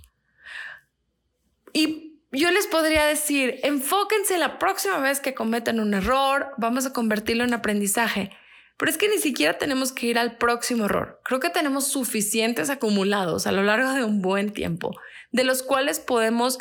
Y 1.73 2.21
yo 2.31 2.51
les 2.51 2.67
podría 2.67 3.05
decir, 3.07 3.59
enfóquense 3.63 4.39
la 4.39 4.59
próxima 4.59 4.99
vez 4.99 5.21
que 5.21 5.35
cometen 5.35 5.81
un 5.81 5.95
error, 5.95 6.53
vamos 6.59 6.87
a 6.87 6.93
convertirlo 6.93 7.45
en 7.45 7.55
aprendizaje. 7.55 8.31
Pero 8.79 8.91
es 8.91 8.97
que 8.97 9.09
ni 9.09 9.19
siquiera 9.19 9.59
tenemos 9.59 9.93
que 9.93 10.07
ir 10.07 10.19
al 10.19 10.39
próximo 10.39 10.87
error. 10.87 11.21
Creo 11.25 11.41
que 11.41 11.51
tenemos 11.51 11.89
suficientes 11.89 12.71
acumulados 12.71 13.47
a 13.47 13.53
lo 13.53 13.63
largo 13.63 13.93
de 13.93 14.05
un 14.05 14.23
buen 14.23 14.53
tiempo, 14.53 14.97
de 15.33 15.45
los 15.45 15.63
cuales 15.63 15.99
podemos 15.99 16.59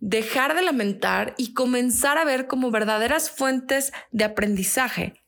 dejar 0.00 0.56
de 0.56 0.62
lamentar 0.62 1.34
y 1.36 1.52
comenzar 1.52 2.18
a 2.18 2.24
ver 2.24 2.46
como 2.46 2.70
verdaderas 2.70 3.30
fuentes 3.30 3.92
de 4.10 4.24
aprendizaje. 4.24 5.22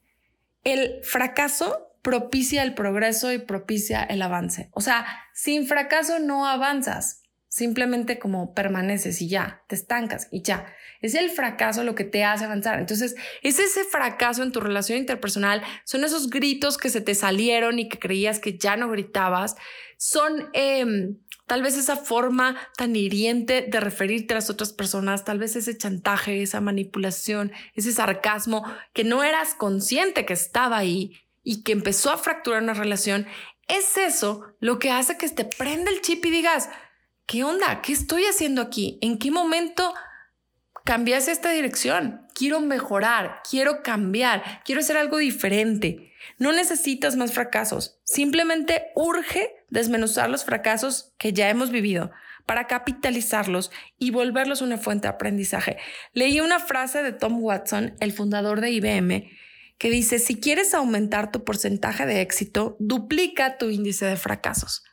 El 0.65 1.01
fracaso 1.05 1.89
propicia 2.01 2.63
el 2.63 2.75
progreso 2.75 3.33
y 3.33 3.39
propicia 3.39 4.03
el 4.03 4.23
avance. 4.23 4.71
O 4.73 4.81
sea, 4.81 5.07
sin 5.35 5.67
fracaso 5.67 6.19
no 6.19 6.47
avanzas, 6.47 7.22
simplemente 7.53 8.19
como 8.19 8.55
permaneces 8.55 9.21
y 9.21 9.29
ya, 9.29 9.63
te 9.69 9.75
estancas 9.75 10.27
y 10.31 10.41
ya. 10.41 10.75
Es 11.03 11.15
el 11.15 11.29
fracaso 11.29 11.85
lo 11.85 11.95
que 11.95 12.05
te 12.05 12.25
hace 12.25 12.47
avanzar. 12.47 12.81
Entonces, 12.81 13.15
es 13.43 13.59
ese 13.59 13.85
fracaso 13.85 14.43
en 14.43 14.53
tu 14.53 14.61
relación 14.61 14.99
interpersonal, 14.99 15.63
son 15.85 16.03
esos 16.03 16.31
gritos 16.31 16.79
que 16.79 16.89
se 16.89 17.03
te 17.03 17.15
salieron 17.15 17.79
y 17.79 17.91
que 17.91 17.99
creías 17.99 18.41
que 18.41 18.57
ya 18.57 18.77
no 18.77 18.89
gritabas, 18.91 19.57
son... 19.99 20.49
Em, 20.55 21.19
tal 21.47 21.61
vez 21.61 21.77
esa 21.77 21.97
forma 21.97 22.57
tan 22.79 22.97
hiriente 22.97 23.67
de 23.69 23.81
referirte 23.81 24.33
a 24.33 24.37
las 24.37 24.49
otras 24.49 24.73
personas, 24.73 25.25
tal 25.25 25.39
vez 25.39 25.55
ese 25.55 25.77
chantaje, 25.77 26.41
esa 26.41 26.63
manipulación, 26.63 27.53
ese 27.75 27.93
sarcasmo 27.93 28.65
que 28.95 29.05
no 29.05 29.23
eras 29.23 29.55
consciente 29.55 30.25
que 30.25 30.33
estaba 30.33 30.79
ahí 30.79 31.21
y 31.43 31.63
que 31.63 31.73
empezó 31.73 32.11
a 32.11 32.17
fracturar 32.17 32.63
una 32.63 32.73
relación, 32.73 33.27
es 33.69 33.99
eso 33.99 34.55
lo 34.61 34.79
que 34.79 34.91
hace 34.91 35.19
que 35.19 35.29
te 35.29 35.45
prenda 35.45 35.91
el 35.91 36.01
chip 36.01 36.25
y 36.25 36.31
digas, 36.31 36.71
¿qué 37.27 37.45
onda? 37.45 37.83
¿Qué 37.83 37.93
estoy 37.93 38.25
haciendo 38.25 38.63
aquí? 38.63 38.99
¿En 39.03 39.19
qué 39.19 39.31
momento 39.31 39.95
cambias 40.85 41.29
esta 41.29 41.51
dirección? 41.51 42.27
Quiero 42.35 42.61
mejorar, 42.61 43.41
quiero 43.49 43.83
cambiar, 43.83 44.63
quiero 44.65 44.81
hacer 44.81 44.97
algo 44.97 45.19
diferente. 45.19 46.13
No 46.39 46.53
necesitas 46.53 47.17
más 47.17 47.33
fracasos, 47.33 48.01
simplemente 48.05 48.87
urge 48.95 49.55
desmenuzar 49.69 50.31
los 50.31 50.45
fracasos 50.45 51.13
que 51.19 51.33
ya 51.33 51.51
hemos 51.51 51.71
vivido 51.71 52.11
para 52.47 52.67
capitalizarlos 52.67 53.71
y 53.99 54.11
volverlos 54.11 54.63
una 54.63 54.79
fuente 54.79 55.09
de 55.09 55.15
aprendizaje. 55.15 55.79
Leí 56.13 56.41
una 56.41 56.59
frase 56.59 57.03
de 57.03 57.13
Tom 57.13 57.43
Watson, 57.43 57.97
el 58.01 58.13
fundador 58.13 58.61
de 58.61 58.71
IBM, 58.71 59.31
que 59.79 59.91
dice, 59.91 60.19
si 60.19 60.41
quieres 60.41 60.75
aumentar 60.75 61.33
tu 61.33 61.45
porcentaje 61.45 62.07
de 62.07 62.21
éxito, 62.21 62.77
duplica 62.79 63.59
tu 63.59 63.71
índice 63.71 64.07
de 64.07 64.17
fracasos. 64.17 64.85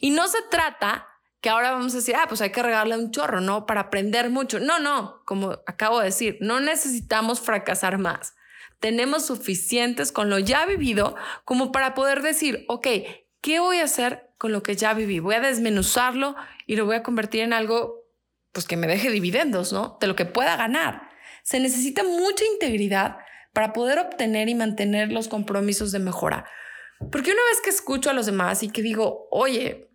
Y 0.00 0.10
no 0.10 0.28
se 0.28 0.38
trata 0.50 1.06
que 1.40 1.50
ahora 1.50 1.72
vamos 1.72 1.92
a 1.94 1.98
decir, 1.98 2.14
ah, 2.16 2.26
pues 2.28 2.40
hay 2.40 2.50
que 2.50 2.62
regarle 2.62 2.96
un 2.96 3.10
chorro, 3.10 3.40
¿no? 3.40 3.66
Para 3.66 3.82
aprender 3.82 4.30
mucho. 4.30 4.58
No, 4.58 4.78
no, 4.78 5.22
como 5.24 5.58
acabo 5.66 6.00
de 6.00 6.06
decir, 6.06 6.38
no 6.40 6.60
necesitamos 6.60 7.40
fracasar 7.40 7.98
más. 7.98 8.34
Tenemos 8.80 9.26
suficientes 9.26 10.12
con 10.12 10.28
lo 10.28 10.38
ya 10.38 10.66
vivido 10.66 11.16
como 11.44 11.72
para 11.72 11.94
poder 11.94 12.22
decir, 12.22 12.64
ok, 12.68 12.86
¿qué 13.40 13.60
voy 13.60 13.78
a 13.78 13.84
hacer 13.84 14.30
con 14.38 14.52
lo 14.52 14.62
que 14.62 14.76
ya 14.76 14.92
viví? 14.92 15.18
Voy 15.18 15.34
a 15.34 15.40
desmenuzarlo 15.40 16.36
y 16.66 16.76
lo 16.76 16.84
voy 16.84 16.96
a 16.96 17.02
convertir 17.02 17.42
en 17.42 17.52
algo 17.52 18.04
pues 18.52 18.66
que 18.66 18.76
me 18.76 18.86
deje 18.86 19.10
dividendos, 19.10 19.72
¿no? 19.72 19.98
De 20.00 20.06
lo 20.06 20.16
que 20.16 20.24
pueda 20.24 20.56
ganar. 20.56 21.10
Se 21.42 21.60
necesita 21.60 22.02
mucha 22.02 22.44
integridad 22.44 23.18
para 23.52 23.72
poder 23.72 23.98
obtener 23.98 24.48
y 24.48 24.54
mantener 24.54 25.12
los 25.12 25.28
compromisos 25.28 25.92
de 25.92 25.98
mejora. 25.98 26.46
Porque 27.12 27.32
una 27.32 27.42
vez 27.50 27.60
que 27.62 27.70
escucho 27.70 28.10
a 28.10 28.14
los 28.14 28.26
demás 28.26 28.62
y 28.62 28.70
que 28.70 28.82
digo, 28.82 29.28
oye, 29.30 29.90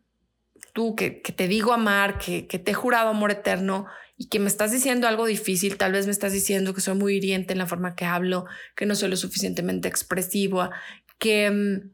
tú 0.74 0.96
que, 0.96 1.10
te 1.10 1.48
digo 1.48 1.74
amar, 1.74 2.18
que, 2.18 2.48
que 2.48 2.60
te 2.60 2.72
he 2.72 2.74
jurado 2.74 3.10
amor 3.10 3.32
eterno 3.32 3.86
y 4.18 4.28
que 4.28 4.40
me 4.40 4.48
estás 4.48 4.72
diciendo 4.72 5.08
algo 5.08 5.26
difícil, 5.26 5.78
tal 5.78 5.94
vez 5.94 6.06
me 6.06 6.12
estás 6.12 6.32
diciendo 6.32 6.74
que 6.74 6.82
soy 6.82 6.96
muy 6.96 7.16
hiriente 7.16 7.54
en 7.54 7.60
la 7.60 7.68
forma 7.68 7.96
que 7.96 8.06
hablo, 8.06 8.46
que 8.76 8.86
no 8.86 8.96
soy 8.96 9.10
lo 9.10 9.18
suficientemente 9.18 9.88
expresivo, 9.88 10.70
que, 11.18 11.50
mm, 11.50 11.92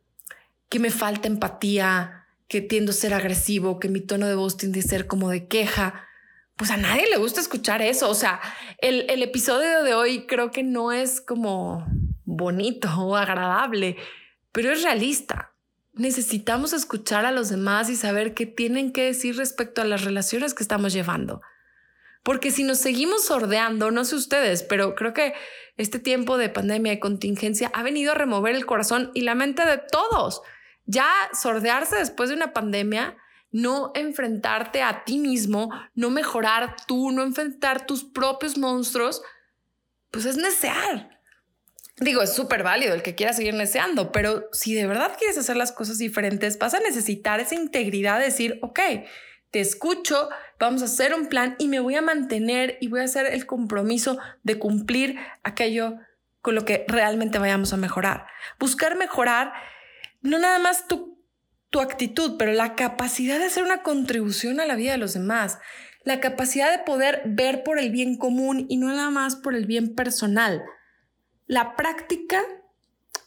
que 0.69 0.79
me 0.79 0.91
falta 0.91 1.27
empatía, 1.27 2.25
que 2.47 2.61
tiendo 2.61 2.91
a 2.91 2.95
ser 2.95 3.13
agresivo, 3.13 3.79
que 3.79 3.89
mi 3.89 4.01
tono 4.01 4.27
de 4.27 4.35
voz 4.35 4.57
tiende 4.57 4.79
a 4.79 4.83
ser 4.83 5.07
como 5.07 5.29
de 5.29 5.47
queja 5.47 6.07
pues 6.57 6.71
a 6.71 6.77
nadie 6.77 7.07
le 7.09 7.17
gusta 7.17 7.39
escuchar 7.39 7.81
eso. 7.81 8.09
O 8.09 8.15
sea, 8.15 8.41
el, 8.79 9.05
el, 9.09 9.23
episodio 9.23 9.83
de 9.83 9.93
hoy 9.93 10.25
creo 10.25 10.51
que 10.51 10.63
no 10.63 10.91
es 10.91 11.21
como 11.21 11.85
bonito 12.25 12.89
o 12.99 13.15
agradable, 13.15 13.95
pero 14.51 14.71
es 14.71 14.81
realista. 14.81 15.53
Necesitamos 15.97 16.73
escuchar 16.73 17.25
a 17.25 17.31
los 17.31 17.49
demás 17.49 17.89
y 17.89 17.95
saber 17.95 18.33
qué 18.33 18.45
tienen 18.45 18.91
que 18.91 19.03
decir 19.03 19.37
respecto 19.37 19.81
a 19.81 19.85
las 19.85 20.03
relaciones 20.03 20.53
que 20.53 20.63
estamos 20.63 20.93
llevando. 20.93 21.41
Porque 22.23 22.51
si 22.51 22.63
nos 22.63 22.79
seguimos 22.79 23.25
sordeando, 23.25 23.89
no 23.89 24.03
sé 24.03 24.15
ustedes, 24.15 24.63
pero 24.63 24.95
creo 24.95 25.13
que 25.13 25.33
este 25.77 25.99
tiempo 25.99 26.37
de 26.37 26.49
pandemia 26.49 26.93
y 26.93 26.99
contingencia 26.99 27.71
ha 27.73 27.83
venido 27.83 28.11
a 28.11 28.15
remover 28.15 28.55
el 28.55 28.65
corazón 28.65 29.11
y 29.13 29.21
la 29.21 29.35
mente 29.35 29.65
de 29.65 29.77
todos. 29.77 30.41
Ya 30.85 31.07
sordearse 31.33 31.95
después 31.95 32.29
de 32.29 32.35
una 32.35 32.53
pandemia 32.53 33.17
no 33.51 33.91
enfrentarte 33.95 34.83
a 34.83 35.03
ti 35.03 35.19
mismo, 35.19 35.69
no 35.95 36.09
mejorar 36.09 36.75
tú, 36.85 37.11
no 37.11 37.23
enfrentar 37.23 37.85
tus 37.85 38.03
propios 38.03 38.57
monstruos, 38.57 39.21
pues 40.11 40.25
es 40.25 40.37
necear. 40.37 41.16
Digo, 41.99 42.21
es 42.21 42.33
súper 42.33 42.63
válido 42.63 42.93
el 42.93 43.01
que 43.01 43.15
quiera 43.15 43.33
seguir 43.33 43.55
neceando, 43.55 44.11
pero 44.11 44.47
si 44.51 44.75
de 44.75 44.85
verdad 44.85 45.15
quieres 45.17 45.37
hacer 45.37 45.57
las 45.57 45.71
cosas 45.71 45.97
diferentes, 45.97 46.59
vas 46.59 46.73
a 46.73 46.79
necesitar 46.79 47.39
esa 47.39 47.55
integridad 47.55 48.19
de 48.19 48.25
decir, 48.25 48.59
ok, 48.61 48.79
te 49.49 49.61
escucho, 49.61 50.29
vamos 50.59 50.83
a 50.83 50.85
hacer 50.85 51.15
un 51.15 51.27
plan 51.27 51.55
y 51.57 51.67
me 51.67 51.79
voy 51.79 51.95
a 51.95 52.01
mantener 52.01 52.77
y 52.81 52.87
voy 52.87 52.99
a 52.99 53.05
hacer 53.05 53.25
el 53.25 53.45
compromiso 53.47 54.19
de 54.43 54.59
cumplir 54.59 55.17
aquello 55.43 55.95
con 56.41 56.53
lo 56.53 56.65
que 56.65 56.85
realmente 56.87 57.39
vayamos 57.39 57.73
a 57.73 57.77
mejorar. 57.77 58.27
Buscar 58.59 58.95
mejorar 58.95 59.53
no 60.21 60.37
nada 60.37 60.59
más 60.59 60.87
tu 60.87 61.17
tu 61.69 61.79
actitud, 61.81 62.35
pero 62.37 62.53
la 62.53 62.75
capacidad 62.75 63.39
de 63.39 63.45
hacer 63.45 63.63
una 63.63 63.83
contribución 63.83 64.59
a 64.59 64.65
la 64.65 64.75
vida 64.75 64.93
de 64.93 64.97
los 64.97 65.13
demás, 65.13 65.59
la 66.03 66.19
capacidad 66.19 66.71
de 66.71 66.83
poder 66.83 67.21
ver 67.25 67.63
por 67.63 67.79
el 67.79 67.91
bien 67.91 68.17
común 68.17 68.65
y 68.69 68.77
no 68.77 68.87
nada 68.87 69.09
más 69.09 69.35
por 69.35 69.55
el 69.55 69.65
bien 69.65 69.93
personal, 69.93 70.63
la 71.47 71.75
práctica 71.75 72.43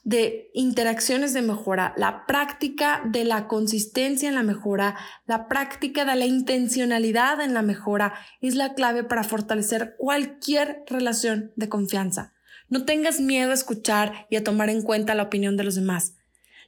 de 0.05 0.51
interacciones 0.55 1.35
de 1.35 1.43
mejora, 1.43 1.93
la 1.97 2.27
práctica 2.27 3.03
de 3.05 3.25
la 3.25 3.49
consistencia 3.49 4.29
en 4.29 4.35
la 4.35 4.43
mejora, 4.43 4.97
la 5.27 5.49
práctica 5.49 6.05
de 6.05 6.17
la 6.17 6.27
intencionalidad 6.27 7.41
en 7.41 7.53
la 7.53 7.63
mejora 7.63 8.15
es 8.41 8.55
la 8.55 8.75
clave 8.75 9.05
para 9.05 9.25
fortalecer 9.25 9.97
cualquier 9.99 10.85
relación 10.87 11.53
de 11.57 11.69
confianza. 11.69 12.33
No 12.69 12.85
tengas 12.85 13.21
miedo 13.21 13.51
a 13.51 13.55
escuchar 13.55 14.27
y 14.31 14.37
a 14.37 14.45
tomar 14.45 14.71
en 14.71 14.83
cuenta 14.83 15.15
la 15.15 15.25
opinión 15.25 15.57
de 15.57 15.65
los 15.65 15.75
demás 15.75 16.15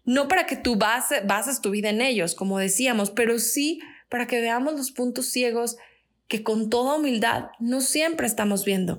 no 0.04 0.28
para 0.28 0.47
que 0.47 0.56
tú 0.56 0.76
bases, 0.76 1.61
tu 1.61 1.71
vida 1.71 1.90
en 1.90 2.00
ellos, 2.00 2.35
como 2.35 2.59
decíamos, 2.59 3.11
pero 3.11 3.38
sí 3.38 3.80
para 4.09 4.26
que 4.26 4.40
veamos 4.40 4.75
los 4.75 4.90
puntos 4.90 5.26
ciegos 5.26 5.76
que 6.28 6.42
con 6.42 6.71
toda 6.71 6.97
humildad 6.97 7.50
no 7.61 7.80
siempre 7.80 8.26
estamos 8.26 8.64
viendo. 8.64 8.99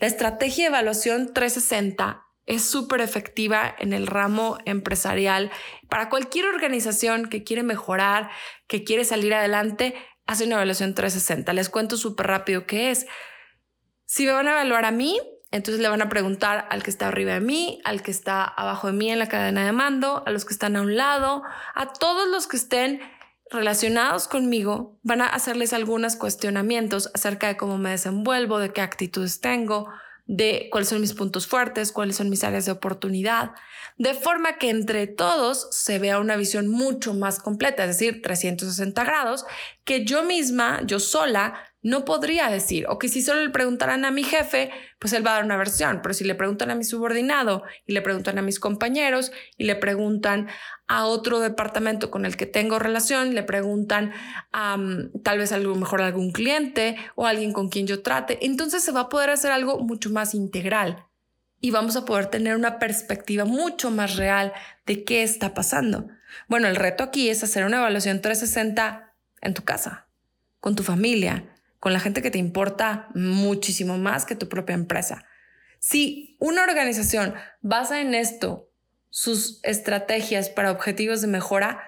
La 0.00 0.06
estrategia 0.06 0.64
de 0.64 0.68
evaluación 0.68 1.32
360 1.32 2.24
es 2.46 2.62
súper 2.64 3.00
efectiva 3.00 3.74
en 3.78 3.92
el 3.92 4.06
ramo 4.06 4.58
empresarial. 4.64 5.50
Para 5.88 6.10
cualquier 6.10 6.46
organización 6.46 7.28
que 7.28 7.42
quiere 7.42 7.62
mejorar, 7.62 8.30
que 8.66 8.84
quiere 8.84 9.04
salir 9.04 9.32
adelante, 9.34 9.94
hace 10.26 10.44
una 10.44 10.56
evaluación 10.56 10.94
360. 10.94 11.52
Les 11.52 11.70
cuento 11.70 11.96
súper 11.96 12.26
rápido 12.26 12.66
qué 12.66 12.90
es. 12.90 13.06
Si 14.04 14.26
me 14.26 14.32
van 14.32 14.48
a 14.48 14.52
evaluar 14.52 14.84
a 14.84 14.90
mí, 14.90 15.18
entonces 15.50 15.80
le 15.80 15.88
van 15.88 16.02
a 16.02 16.08
preguntar 16.08 16.66
al 16.70 16.82
que 16.82 16.90
está 16.90 17.08
arriba 17.08 17.34
de 17.34 17.40
mí, 17.40 17.80
al 17.84 18.02
que 18.02 18.10
está 18.10 18.44
abajo 18.44 18.88
de 18.88 18.92
mí 18.92 19.10
en 19.10 19.20
la 19.20 19.28
cadena 19.28 19.64
de 19.64 19.72
mando, 19.72 20.22
a 20.26 20.30
los 20.30 20.44
que 20.44 20.52
están 20.52 20.76
a 20.76 20.82
un 20.82 20.96
lado, 20.96 21.42
a 21.74 21.92
todos 21.92 22.28
los 22.28 22.46
que 22.46 22.56
estén 22.56 23.00
relacionados 23.54 24.28
conmigo, 24.28 24.98
van 25.02 25.22
a 25.22 25.28
hacerles 25.28 25.72
algunos 25.72 26.16
cuestionamientos 26.16 27.10
acerca 27.14 27.48
de 27.48 27.56
cómo 27.56 27.78
me 27.78 27.90
desenvuelvo, 27.90 28.58
de 28.58 28.72
qué 28.72 28.80
actitudes 28.80 29.40
tengo, 29.40 29.88
de 30.26 30.68
cuáles 30.70 30.88
son 30.88 31.00
mis 31.00 31.12
puntos 31.12 31.46
fuertes, 31.46 31.92
cuáles 31.92 32.16
son 32.16 32.30
mis 32.30 32.44
áreas 32.44 32.66
de 32.66 32.72
oportunidad, 32.72 33.52
de 33.98 34.14
forma 34.14 34.58
que 34.58 34.70
entre 34.70 35.06
todos 35.06 35.68
se 35.70 35.98
vea 35.98 36.18
una 36.18 36.36
visión 36.36 36.68
mucho 36.68 37.14
más 37.14 37.38
completa, 37.38 37.84
es 37.84 37.98
decir, 37.98 38.22
360 38.22 39.04
grados, 39.04 39.44
que 39.84 40.04
yo 40.04 40.24
misma, 40.24 40.80
yo 40.84 40.98
sola, 40.98 41.54
no 41.84 42.06
podría 42.06 42.48
decir, 42.48 42.86
o 42.88 42.98
que 42.98 43.08
si 43.08 43.20
solo 43.20 43.44
le 43.44 43.50
preguntaran 43.50 44.06
a 44.06 44.10
mi 44.10 44.24
jefe, 44.24 44.70
pues 44.98 45.12
él 45.12 45.24
va 45.24 45.32
a 45.32 45.34
dar 45.34 45.44
una 45.44 45.58
versión, 45.58 46.00
pero 46.02 46.14
si 46.14 46.24
le 46.24 46.34
preguntan 46.34 46.70
a 46.70 46.74
mi 46.74 46.82
subordinado 46.82 47.62
y 47.86 47.92
le 47.92 48.00
preguntan 48.00 48.38
a 48.38 48.42
mis 48.42 48.58
compañeros 48.58 49.32
y 49.58 49.64
le 49.64 49.76
preguntan 49.76 50.48
a 50.88 51.04
otro 51.04 51.40
departamento 51.40 52.10
con 52.10 52.24
el 52.24 52.38
que 52.38 52.46
tengo 52.46 52.78
relación, 52.78 53.34
le 53.34 53.42
preguntan 53.42 54.12
a 54.50 54.78
tal 55.22 55.36
vez 55.38 55.52
a 55.52 55.58
mejor 55.58 56.00
algún 56.00 56.32
cliente 56.32 56.96
o 57.16 57.26
alguien 57.26 57.52
con 57.52 57.68
quien 57.68 57.86
yo 57.86 58.02
trate, 58.02 58.38
entonces 58.46 58.82
se 58.82 58.90
va 58.90 59.00
a 59.00 59.08
poder 59.10 59.28
hacer 59.28 59.52
algo 59.52 59.78
mucho 59.78 60.08
más 60.08 60.34
integral 60.34 61.04
y 61.60 61.70
vamos 61.70 61.96
a 61.96 62.06
poder 62.06 62.26
tener 62.26 62.56
una 62.56 62.78
perspectiva 62.78 63.44
mucho 63.44 63.90
más 63.90 64.16
real 64.16 64.54
de 64.86 65.04
qué 65.04 65.22
está 65.22 65.52
pasando. 65.52 66.08
Bueno, 66.48 66.66
el 66.66 66.76
reto 66.76 67.04
aquí 67.04 67.28
es 67.28 67.44
hacer 67.44 67.66
una 67.66 67.76
evaluación 67.76 68.22
360 68.22 69.12
en 69.42 69.52
tu 69.52 69.64
casa, 69.64 70.06
con 70.60 70.76
tu 70.76 70.82
familia, 70.82 71.53
con 71.84 71.92
la 71.92 72.00
gente 72.00 72.22
que 72.22 72.30
te 72.30 72.38
importa 72.38 73.08
muchísimo 73.14 73.98
más 73.98 74.24
que 74.24 74.36
tu 74.36 74.48
propia 74.48 74.72
empresa. 74.72 75.26
Si 75.80 76.34
una 76.40 76.62
organización 76.62 77.34
basa 77.60 78.00
en 78.00 78.14
esto 78.14 78.70
sus 79.10 79.60
estrategias 79.64 80.48
para 80.48 80.70
objetivos 80.70 81.20
de 81.20 81.26
mejora, 81.26 81.82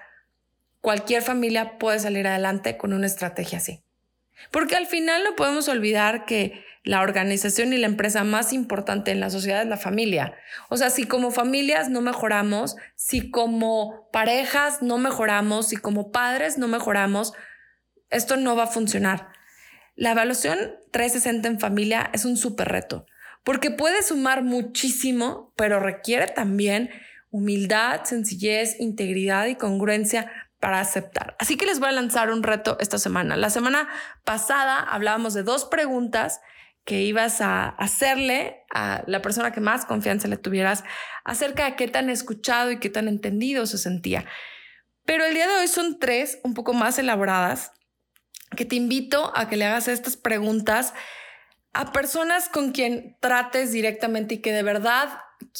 cualquier 0.81 1.23
familia 1.23 1.79
puede 1.79 1.97
salir 1.97 2.27
adelante 2.27 2.77
con 2.77 2.93
una 2.93 3.07
estrategia 3.07 3.57
así. 3.57 3.83
Porque 4.51 4.75
al 4.75 4.85
final 4.85 5.23
no 5.23 5.35
podemos 5.35 5.67
olvidar 5.67 6.25
que 6.25 6.63
la 6.83 7.01
organización 7.01 7.73
y 7.73 7.77
la 7.77 7.87
empresa 7.87 8.23
más 8.23 8.53
importante 8.53 9.09
en 9.09 9.19
la 9.19 9.31
sociedad 9.31 9.63
es 9.63 9.67
la 9.67 9.77
familia. 9.77 10.35
O 10.69 10.77
sea, 10.77 10.91
si 10.91 11.07
como 11.07 11.31
familias 11.31 11.89
no 11.89 12.01
mejoramos, 12.01 12.75
si 12.93 13.31
como 13.31 14.11
parejas 14.11 14.83
no 14.83 14.99
mejoramos, 14.99 15.69
si 15.69 15.77
como 15.77 16.11
padres 16.11 16.59
no 16.59 16.67
mejoramos, 16.67 17.33
esto 18.11 18.37
no 18.37 18.55
va 18.55 18.65
a 18.65 18.67
funcionar. 18.67 19.35
La 19.97 20.11
evaluación 20.11 20.59
360 20.91 21.47
en 21.47 21.59
familia 21.59 22.11
es 22.13 22.23
un 22.23 22.37
súper 22.37 22.67
reto, 22.67 23.07
porque 23.43 23.71
puede 23.71 24.03
sumar 24.03 24.43
muchísimo, 24.43 25.51
pero 25.55 25.79
requiere 25.79 26.27
también 26.27 26.91
humildad, 27.31 28.03
sencillez, 28.03 28.79
integridad 28.79 29.47
y 29.47 29.55
congruencia 29.55 30.31
para 30.59 30.79
aceptar. 30.79 31.35
Así 31.39 31.57
que 31.57 31.65
les 31.65 31.79
voy 31.79 31.89
a 31.89 31.93
lanzar 31.93 32.29
un 32.29 32.43
reto 32.43 32.77
esta 32.79 32.99
semana. 32.99 33.37
La 33.37 33.49
semana 33.49 33.89
pasada 34.23 34.81
hablábamos 34.81 35.33
de 35.33 35.41
dos 35.41 35.65
preguntas 35.65 36.41
que 36.85 37.01
ibas 37.01 37.41
a 37.41 37.67
hacerle 37.67 38.65
a 38.69 39.03
la 39.07 39.23
persona 39.23 39.51
que 39.51 39.61
más 39.61 39.85
confianza 39.85 40.27
le 40.27 40.37
tuvieras 40.37 40.83
acerca 41.25 41.65
de 41.65 41.75
qué 41.75 41.87
tan 41.87 42.11
escuchado 42.11 42.69
y 42.69 42.79
qué 42.79 42.91
tan 42.91 43.07
entendido 43.07 43.65
se 43.65 43.79
sentía. 43.79 44.25
Pero 45.05 45.25
el 45.25 45.33
día 45.33 45.47
de 45.47 45.55
hoy 45.55 45.67
son 45.67 45.97
tres 45.97 46.37
un 46.43 46.53
poco 46.53 46.75
más 46.75 46.99
elaboradas 46.99 47.71
que 48.55 48.65
te 48.65 48.75
invito 48.75 49.31
a 49.35 49.49
que 49.49 49.57
le 49.57 49.65
hagas 49.65 49.87
estas 49.87 50.17
preguntas 50.17 50.93
a 51.73 51.91
personas 51.91 52.49
con 52.49 52.71
quien 52.71 53.17
trates 53.19 53.71
directamente 53.71 54.35
y 54.35 54.37
que 54.39 54.51
de 54.51 54.63
verdad 54.63 55.09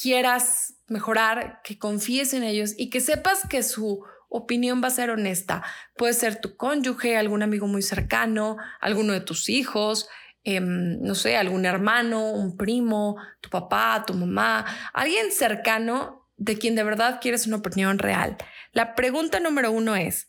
quieras 0.00 0.74
mejorar, 0.88 1.60
que 1.62 1.78
confíes 1.78 2.32
en 2.34 2.42
ellos 2.42 2.74
y 2.76 2.90
que 2.90 3.00
sepas 3.00 3.46
que 3.48 3.62
su 3.62 4.04
opinión 4.28 4.82
va 4.82 4.88
a 4.88 4.92
ser 4.92 5.10
honesta. 5.10 5.62
Puede 5.96 6.14
ser 6.14 6.40
tu 6.40 6.56
cónyuge, 6.56 7.16
algún 7.16 7.42
amigo 7.42 7.66
muy 7.66 7.82
cercano, 7.82 8.56
alguno 8.80 9.12
de 9.12 9.20
tus 9.20 9.48
hijos, 9.48 10.08
em, 10.44 11.00
no 11.00 11.14
sé, 11.14 11.36
algún 11.36 11.64
hermano, 11.64 12.32
un 12.32 12.56
primo, 12.56 13.16
tu 13.40 13.50
papá, 13.50 14.04
tu 14.06 14.14
mamá, 14.14 14.64
alguien 14.92 15.30
cercano 15.30 16.26
de 16.36 16.56
quien 16.58 16.74
de 16.74 16.84
verdad 16.84 17.20
quieres 17.20 17.46
una 17.46 17.56
opinión 17.56 17.98
real. 17.98 18.36
La 18.72 18.94
pregunta 18.94 19.40
número 19.40 19.70
uno 19.72 19.96
es, 19.96 20.28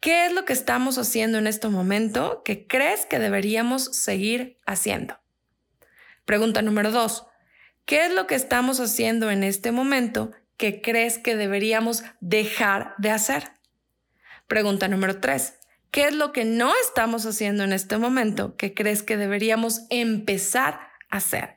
¿Qué 0.00 0.26
es 0.26 0.32
lo 0.32 0.44
que 0.44 0.52
estamos 0.52 0.98
haciendo 0.98 1.38
en 1.38 1.46
este 1.46 1.68
momento 1.68 2.42
que 2.44 2.66
crees 2.66 3.06
que 3.06 3.18
deberíamos 3.18 3.84
seguir 3.84 4.58
haciendo? 4.66 5.18
Pregunta 6.24 6.62
número 6.62 6.90
dos. 6.90 7.26
¿Qué 7.84 8.06
es 8.06 8.12
lo 8.12 8.26
que 8.26 8.34
estamos 8.34 8.80
haciendo 8.80 9.30
en 9.30 9.44
este 9.44 9.72
momento 9.72 10.32
que 10.56 10.82
crees 10.82 11.18
que 11.18 11.36
deberíamos 11.36 12.02
dejar 12.20 12.94
de 12.98 13.10
hacer? 13.10 13.52
Pregunta 14.46 14.88
número 14.88 15.20
tres. 15.20 15.54
¿Qué 15.90 16.04
es 16.06 16.14
lo 16.14 16.32
que 16.32 16.44
no 16.44 16.72
estamos 16.84 17.24
haciendo 17.26 17.64
en 17.64 17.72
este 17.72 17.96
momento 17.96 18.56
que 18.56 18.74
crees 18.74 19.02
que 19.02 19.16
deberíamos 19.16 19.82
empezar 19.88 20.80
a 21.10 21.16
hacer? 21.18 21.56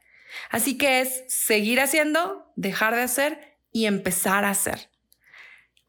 Así 0.50 0.78
que 0.78 1.02
es 1.02 1.24
seguir 1.28 1.82
haciendo, 1.82 2.52
dejar 2.56 2.96
de 2.96 3.02
hacer 3.02 3.58
y 3.72 3.86
empezar 3.86 4.46
a 4.46 4.52
hacer. 4.52 4.89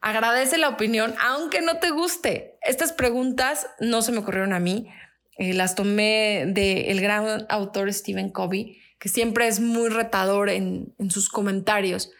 Agradece 0.01 0.57
la 0.57 0.69
opinión, 0.69 1.13
aunque 1.21 1.61
no 1.61 1.77
te 1.77 1.91
guste. 1.91 2.57
Estas 2.61 2.91
preguntas 2.91 3.67
no 3.79 4.01
se 4.01 4.11
me 4.11 4.17
ocurrieron 4.17 4.51
a 4.53 4.59
mí. 4.59 4.91
Eh, 5.37 5.53
las 5.53 5.75
tomé 5.75 6.45
del 6.47 6.99
gran 7.01 7.45
autor 7.49 7.93
Stephen 7.93 8.31
Covey, 8.31 8.81
que 8.99 9.09
siempre 9.09 9.47
es 9.47 9.59
muy 9.59 9.89
retador 9.89 10.49
en, 10.49 10.95
en 10.97 11.11
sus 11.11 11.29
comentarios. 11.29 12.11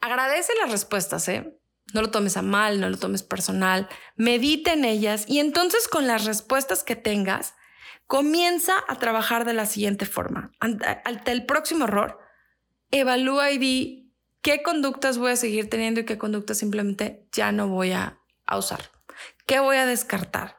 Agradece 0.00 0.52
las 0.62 0.70
respuestas, 0.70 1.28
¿eh? 1.28 1.56
No 1.92 2.02
lo 2.02 2.10
tomes 2.10 2.36
a 2.36 2.42
mal, 2.42 2.80
no 2.80 2.88
lo 2.88 2.96
tomes 2.96 3.24
personal. 3.24 3.88
Medita 4.16 4.72
en 4.72 4.84
ellas 4.84 5.24
y 5.26 5.40
entonces 5.40 5.88
con 5.88 6.06
las 6.06 6.24
respuestas 6.24 6.84
que 6.84 6.94
tengas, 6.94 7.54
comienza 8.06 8.74
a 8.88 8.98
trabajar 8.98 9.44
de 9.44 9.54
la 9.54 9.66
siguiente 9.66 10.06
forma. 10.06 10.52
Ante 10.60 11.32
el 11.32 11.46
próximo 11.46 11.84
error, 11.84 12.18
evalúa 12.90 13.50
y 13.50 13.58
di 13.58 13.99
qué 14.42 14.62
conductas 14.62 15.18
voy 15.18 15.32
a 15.32 15.36
seguir 15.36 15.68
teniendo 15.68 16.00
y 16.00 16.04
qué 16.04 16.18
conductas 16.18 16.58
simplemente 16.58 17.26
ya 17.32 17.52
no 17.52 17.68
voy 17.68 17.92
a, 17.92 18.18
usar. 18.56 18.90
¿Qué 19.46 19.60
voy 19.60 19.76
a 19.76 19.86
descartar? 19.86 20.56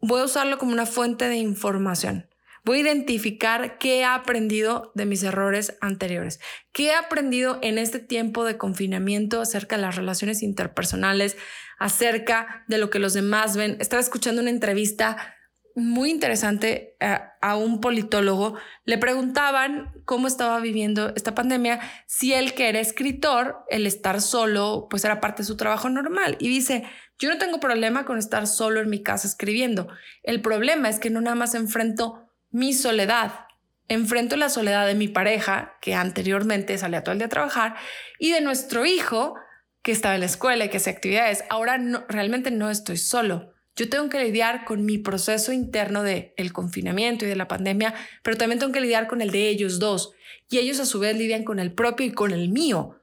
Voy 0.00 0.20
a 0.20 0.24
usarlo 0.24 0.58
como 0.58 0.72
una 0.72 0.86
fuente 0.86 1.28
de 1.28 1.36
información. 1.36 2.28
Voy 2.64 2.78
a 2.78 2.80
identificar 2.80 3.78
qué 3.78 4.00
he 4.00 4.04
aprendido 4.04 4.90
de 4.94 5.04
mis 5.06 5.22
errores 5.22 5.76
anteriores, 5.80 6.40
qué 6.72 6.86
he 6.86 6.94
aprendido 6.94 7.58
en 7.62 7.78
este 7.78 8.00
tiempo 8.00 8.44
de 8.44 8.56
confinamiento 8.56 9.40
acerca 9.40 9.76
de 9.76 9.82
las 9.82 9.96
relaciones 9.96 10.42
interpersonales, 10.42 11.36
acerca 11.78 12.64
de 12.66 12.78
lo 12.78 12.90
que 12.90 12.98
los 12.98 13.12
demás 13.12 13.56
ven. 13.56 13.76
Estaba 13.80 14.00
escuchando 14.00 14.40
una 14.40 14.50
entrevista 14.50 15.36
muy 15.74 16.10
interesante 16.10 16.96
a, 17.00 17.56
un 17.56 17.80
politólogo. 17.80 18.56
Le 18.84 18.96
preguntaban 18.98 19.92
cómo 20.04 20.28
estaba 20.28 20.60
viviendo 20.60 21.12
esta 21.16 21.34
pandemia, 21.34 21.80
si 22.06 22.32
él 22.32 22.54
que 22.54 22.68
era 22.68 22.80
escritor, 22.80 23.64
el 23.68 23.86
estar 23.86 24.20
solo, 24.20 24.86
pues 24.88 25.04
era 25.04 25.20
parte 25.20 25.42
de 25.42 25.46
su 25.46 25.56
trabajo 25.56 25.88
normal. 25.88 26.36
Y 26.38 26.48
dice, 26.48 26.84
yo 27.18 27.28
no 27.28 27.38
tengo 27.38 27.60
problema 27.60 28.04
con 28.04 28.18
estar 28.18 28.46
solo 28.46 28.80
en 28.80 28.88
mi 28.88 29.02
casa 29.02 29.26
escribiendo. 29.26 29.88
El 30.22 30.40
problema 30.40 30.88
es 30.88 30.98
que 30.98 31.10
no 31.10 31.20
nada 31.20 31.36
más 31.36 31.54
enfrento 31.54 32.28
mi 32.50 32.72
soledad, 32.72 33.46
enfrento 33.88 34.36
la 34.36 34.48
soledad 34.48 34.86
de 34.86 34.94
mi 34.94 35.08
pareja, 35.08 35.76
que 35.80 35.94
anteriormente 35.94 36.78
salía 36.78 37.02
todo 37.02 37.12
el 37.12 37.18
día 37.18 37.26
a 37.26 37.30
trabajar, 37.30 37.74
y 38.18 38.30
de 38.30 38.40
nuestro 38.40 38.86
hijo, 38.86 39.34
que 39.82 39.92
estaba 39.92 40.14
en 40.14 40.20
la 40.20 40.26
escuela 40.26 40.64
y 40.64 40.70
que 40.70 40.78
hace 40.78 40.88
actividades. 40.88 41.44
Ahora 41.50 41.78
realmente 42.08 42.50
no 42.50 42.70
estoy 42.70 42.96
solo 42.96 43.53
yo 43.76 43.88
tengo 43.88 44.08
que 44.08 44.22
lidiar 44.22 44.64
con 44.64 44.84
mi 44.84 44.98
proceso 44.98 45.52
interno 45.52 46.02
de 46.02 46.32
el 46.36 46.52
confinamiento 46.52 47.24
y 47.24 47.28
de 47.28 47.36
la 47.36 47.48
pandemia, 47.48 47.94
pero 48.22 48.36
también 48.36 48.58
tengo 48.58 48.72
que 48.72 48.80
lidiar 48.80 49.08
con 49.08 49.20
el 49.20 49.30
de 49.30 49.48
ellos 49.48 49.78
dos. 49.78 50.12
Y 50.48 50.58
ellos 50.58 50.78
a 50.80 50.86
su 50.86 51.00
vez 51.00 51.16
lidian 51.16 51.44
con 51.44 51.58
el 51.58 51.72
propio 51.72 52.06
y 52.06 52.12
con 52.12 52.32
el 52.32 52.50
mío. 52.50 53.00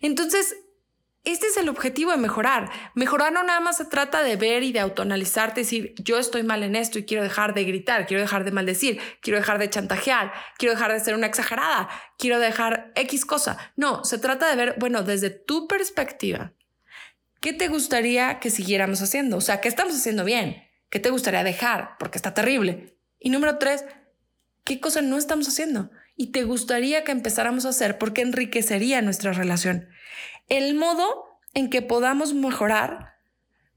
Entonces, 0.00 0.56
este 1.24 1.46
es 1.46 1.56
el 1.56 1.70
objetivo 1.70 2.10
de 2.10 2.18
mejorar. 2.18 2.70
Mejorar 2.94 3.32
no 3.32 3.42
nada 3.42 3.60
más 3.60 3.78
se 3.78 3.86
trata 3.86 4.22
de 4.22 4.36
ver 4.36 4.62
y 4.62 4.72
de 4.72 4.80
autoanalizarte, 4.80 5.62
decir, 5.62 5.94
yo 5.96 6.18
estoy 6.18 6.42
mal 6.42 6.62
en 6.62 6.76
esto 6.76 6.98
y 6.98 7.06
quiero 7.06 7.22
dejar 7.22 7.54
de 7.54 7.64
gritar, 7.64 8.06
quiero 8.06 8.22
dejar 8.22 8.44
de 8.44 8.52
maldecir, 8.52 9.00
quiero 9.22 9.38
dejar 9.38 9.58
de 9.58 9.70
chantajear, 9.70 10.32
quiero 10.58 10.74
dejar 10.74 10.92
de 10.92 11.00
ser 11.00 11.14
una 11.14 11.26
exagerada, 11.26 11.88
quiero 12.18 12.38
dejar 12.38 12.92
X 12.94 13.24
cosa. 13.24 13.56
No, 13.74 14.04
se 14.04 14.18
trata 14.18 14.50
de 14.50 14.56
ver, 14.56 14.76
bueno, 14.78 15.02
desde 15.02 15.30
tu 15.30 15.66
perspectiva, 15.66 16.52
¿qué 17.44 17.52
te 17.52 17.68
gustaría 17.68 18.40
que 18.40 18.48
siguiéramos 18.48 19.02
haciendo? 19.02 19.36
O 19.36 19.40
sea, 19.42 19.60
¿qué 19.60 19.68
estamos 19.68 19.94
haciendo 19.94 20.24
bien? 20.24 20.64
¿Qué 20.88 20.98
te 20.98 21.10
gustaría 21.10 21.44
dejar? 21.44 21.90
Porque 21.98 22.16
está 22.16 22.32
terrible. 22.32 22.96
Y 23.18 23.28
número 23.28 23.58
tres, 23.58 23.84
¿qué 24.64 24.80
cosa 24.80 25.02
no 25.02 25.18
estamos 25.18 25.46
haciendo? 25.46 25.90
Y 26.16 26.32
te 26.32 26.44
gustaría 26.44 27.04
que 27.04 27.12
empezáramos 27.12 27.66
a 27.66 27.68
hacer 27.68 27.98
porque 27.98 28.22
enriquecería 28.22 29.02
nuestra 29.02 29.34
relación. 29.34 29.90
El 30.48 30.74
modo 30.74 31.38
en 31.52 31.68
que 31.68 31.82
podamos 31.82 32.32
mejorar 32.32 33.18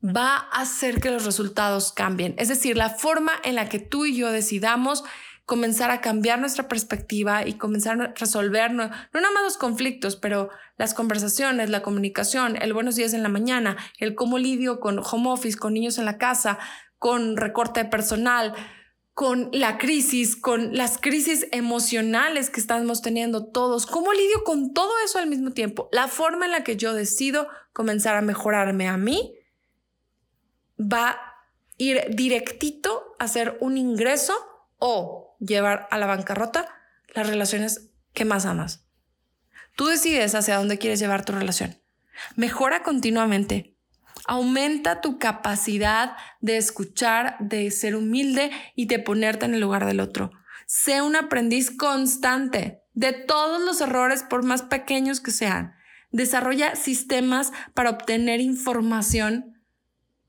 va 0.02 0.38
a 0.38 0.62
hacer 0.62 1.02
que 1.02 1.12
los 1.12 1.26
resultados 1.26 1.92
cambien. 1.92 2.36
Es 2.38 2.48
decir, 2.48 2.78
la 2.78 2.92
forma 2.92 3.34
en 3.44 3.56
la 3.56 3.68
que 3.68 3.80
tú 3.80 4.06
y 4.06 4.16
yo 4.16 4.32
decidamos 4.32 5.04
comenzar 5.48 5.92
a 5.92 6.02
cambiar 6.02 6.40
nuestra 6.40 6.68
perspectiva 6.68 7.48
y 7.48 7.54
comenzar 7.54 8.02
a 8.02 8.14
resolver 8.14 8.74
no, 8.74 8.90
nada 8.90 9.32
más 9.34 9.44
los 9.44 9.58
conflictos, 9.58 10.18
pero 10.18 10.50
las 10.78 10.94
conversaciones, 10.94 11.70
la 11.70 11.82
comunicación, 11.82 12.62
el 12.62 12.74
buenos 12.74 12.98
días 12.98 13.14
en 13.14 13.24
la 13.24 13.30
mañana, 13.30 13.78
el 13.98 14.14
cómo 14.14 14.38
lidio 14.38 14.82
con 14.82 15.00
home 15.00 15.30
office, 15.30 15.58
con 15.58 15.74
niños 15.74 15.98
en 16.00 16.04
la 16.04 16.18
casa, 16.18 16.60
con 17.00 17.38
recorte 17.38 17.86
personal, 17.86 18.54
con 19.14 19.50
la 19.54 19.78
crisis, 19.78 20.36
con 20.36 20.76
las 20.76 20.98
crisis 20.98 21.48
emocionales 21.54 22.50
que 22.50 22.60
estamos 22.60 23.02
teniendo 23.02 23.48
todos, 23.48 23.86
cómo 23.86 24.12
lidio 24.12 24.44
con 24.44 24.74
todo 24.74 24.92
eso 25.06 25.18
al 25.18 25.28
mismo 25.28 25.52
tiempo. 25.52 25.88
La 25.94 26.10
forma 26.10 26.44
en 26.44 26.52
la 26.52 26.66
que 26.66 26.76
yo 26.76 26.94
decido 26.94 27.48
comenzar 27.72 28.18
a 28.18 28.22
mejorarme 28.22 28.90
a 28.90 28.98
mí 28.98 29.34
va 30.78 31.18
ir 31.78 32.04
directito 32.10 33.16
a 33.18 33.24
hacer 33.24 33.58
un 33.62 33.78
ingreso 33.78 34.34
o 34.78 35.27
llevar 35.40 35.88
a 35.92 35.98
la 35.98 36.06
bancarrota 36.06 36.68
las 37.14 37.28
relaciones 37.28 37.90
que 38.14 38.26
más 38.26 38.46
amas. 38.46 38.86
Tú 39.76 39.86
decides 39.86 40.34
hacia 40.34 40.58
dónde 40.58 40.78
quieres 40.78 41.00
llevar 41.00 41.24
tu 41.24 41.34
relación. 41.34 41.78
Mejora 42.36 42.84
continuamente. 42.84 43.76
Aumenta 44.26 45.02
tu 45.02 45.20
capacidad 45.20 46.18
de 46.42 46.58
escuchar, 46.58 47.38
de 47.40 47.70
ser 47.72 47.96
humilde 47.96 48.52
y 48.76 48.88
de 48.88 49.00
ponerte 49.00 49.46
en 49.46 49.54
el 49.54 49.62
lugar 49.62 49.86
del 49.86 50.00
otro. 50.00 50.32
Sé 50.66 51.02
un 51.02 51.16
aprendiz 51.16 51.72
constante 51.72 52.82
de 52.94 53.14
todos 53.14 53.62
los 53.62 53.80
errores, 53.80 54.24
por 54.24 54.44
más 54.44 54.64
pequeños 54.64 55.22
que 55.22 55.32
sean. 55.32 55.76
Desarrolla 56.12 56.76
sistemas 56.76 57.54
para 57.76 57.92
obtener 57.92 58.42
información. 58.42 59.62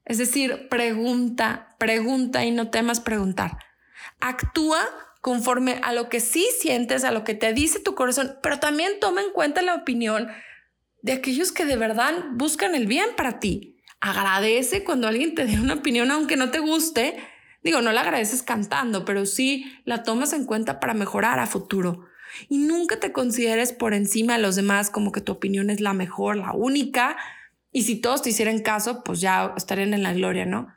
Es 0.04 0.18
decir, 0.18 0.68
pregunta, 0.68 1.74
pregunta 1.78 2.44
y 2.44 2.50
no 2.50 2.68
temas 2.70 3.00
preguntar. 3.00 3.58
Actúa 4.20 4.80
conforme 5.20 5.80
a 5.82 5.92
lo 5.92 6.08
que 6.08 6.20
sí 6.20 6.48
sientes, 6.58 7.04
a 7.04 7.12
lo 7.12 7.24
que 7.24 7.34
te 7.34 7.52
dice 7.52 7.80
tu 7.80 7.94
corazón, 7.94 8.36
pero 8.42 8.58
también 8.58 8.92
toma 9.00 9.20
en 9.22 9.30
cuenta 9.32 9.62
la 9.62 9.74
opinión 9.74 10.28
de 11.02 11.12
aquellos 11.12 11.52
que 11.52 11.64
de 11.64 11.76
verdad 11.76 12.12
buscan 12.32 12.74
el 12.74 12.86
bien 12.86 13.10
para 13.16 13.40
ti. 13.40 13.76
Agradece 14.00 14.84
cuando 14.84 15.08
alguien 15.08 15.34
te 15.34 15.44
dé 15.44 15.60
una 15.60 15.74
opinión, 15.74 16.10
aunque 16.10 16.36
no 16.36 16.50
te 16.50 16.60
guste. 16.60 17.18
Digo, 17.62 17.82
no 17.82 17.92
la 17.92 18.02
agradeces 18.02 18.42
cantando, 18.42 19.04
pero 19.04 19.26
sí 19.26 19.64
la 19.84 20.02
tomas 20.02 20.32
en 20.32 20.44
cuenta 20.44 20.80
para 20.80 20.94
mejorar 20.94 21.40
a 21.40 21.46
futuro. 21.46 22.06
Y 22.48 22.58
nunca 22.58 23.00
te 23.00 23.12
consideres 23.12 23.72
por 23.72 23.94
encima 23.94 24.34
de 24.34 24.42
los 24.42 24.54
demás 24.56 24.90
como 24.90 25.12
que 25.12 25.20
tu 25.20 25.32
opinión 25.32 25.70
es 25.70 25.80
la 25.80 25.92
mejor, 25.92 26.36
la 26.36 26.52
única. 26.52 27.16
Y 27.72 27.82
si 27.82 28.00
todos 28.00 28.22
te 28.22 28.30
hicieran 28.30 28.60
caso, 28.60 29.02
pues 29.02 29.20
ya 29.20 29.52
estarían 29.56 29.94
en 29.94 30.02
la 30.02 30.12
gloria, 30.12 30.46
¿no? 30.46 30.68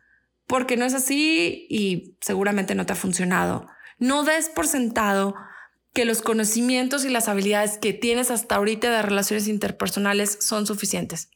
Porque 0.47 0.77
no 0.77 0.86
es 0.86 0.93
así 0.93 1.65
y 1.69 2.17
seguramente 2.21 2.75
no 2.75 2.86
te 2.86 2.93
ha 2.93 2.97
funcionado. 2.97 3.67
No 3.97 4.23
des 4.23 4.49
por 4.49 4.67
sentado 4.67 5.36
que 5.93 6.06
los 6.06 6.21
conocimientos 6.21 7.06
y 7.06 7.10
las 7.10 7.27
habilidades 7.27 7.77
que 7.77 7.93
tienes 7.93 8.32
hasta 8.32 8.56
ahorita 8.56 8.89
de 8.89 9.01
relaciones 9.01 9.47
interpersonales 9.47 10.38
son 10.39 10.65
suficientes. 10.65 11.30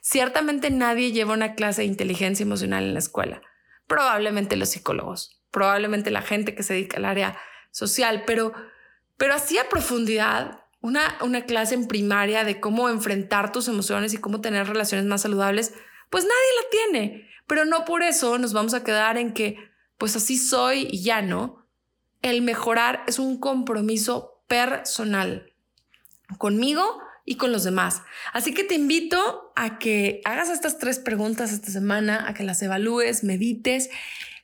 Ciertamente 0.00 0.70
nadie 0.70 1.12
lleva 1.12 1.34
una 1.34 1.54
clase 1.54 1.82
de 1.82 1.88
inteligencia 1.88 2.44
emocional 2.44 2.84
en 2.84 2.94
la 2.94 3.00
escuela. 3.00 3.42
Probablemente 3.86 4.56
los 4.56 4.70
psicólogos, 4.70 5.42
probablemente 5.50 6.10
la 6.10 6.22
gente 6.22 6.54
que 6.54 6.62
se 6.62 6.74
dedica 6.74 6.96
al 6.96 7.04
área 7.04 7.38
social, 7.70 8.24
pero, 8.26 8.52
pero 9.16 9.34
así 9.34 9.58
a 9.58 9.68
profundidad, 9.68 10.60
una, 10.80 11.16
una 11.20 11.42
clase 11.42 11.74
en 11.74 11.86
primaria 11.86 12.44
de 12.44 12.60
cómo 12.60 12.88
enfrentar 12.88 13.52
tus 13.52 13.68
emociones 13.68 14.14
y 14.14 14.18
cómo 14.18 14.40
tener 14.40 14.66
relaciones 14.66 15.06
más 15.06 15.22
saludables, 15.22 15.74
pues 16.10 16.24
nadie 16.24 16.34
la 16.62 16.70
tiene. 16.70 17.28
Pero 17.46 17.64
no 17.64 17.84
por 17.84 18.02
eso 18.02 18.38
nos 18.38 18.52
vamos 18.52 18.74
a 18.74 18.84
quedar 18.84 19.18
en 19.18 19.32
que, 19.32 19.56
pues 19.98 20.16
así 20.16 20.36
soy 20.36 20.88
y 20.90 21.02
ya 21.02 21.22
no 21.22 21.62
el 22.22 22.40
mejorar 22.40 23.02
es 23.06 23.18
un 23.18 23.38
compromiso 23.38 24.44
personal 24.46 25.52
conmigo 26.38 27.00
y 27.24 27.36
con 27.36 27.52
los 27.52 27.64
demás. 27.64 28.02
Así 28.32 28.54
que 28.54 28.64
te 28.64 28.74
invito 28.74 29.52
a 29.54 29.78
que 29.78 30.20
hagas 30.24 30.48
estas 30.48 30.78
tres 30.78 30.98
preguntas 30.98 31.52
esta 31.52 31.70
semana, 31.70 32.28
a 32.28 32.34
que 32.34 32.44
las 32.44 32.62
evalúes, 32.62 33.22
medites 33.22 33.90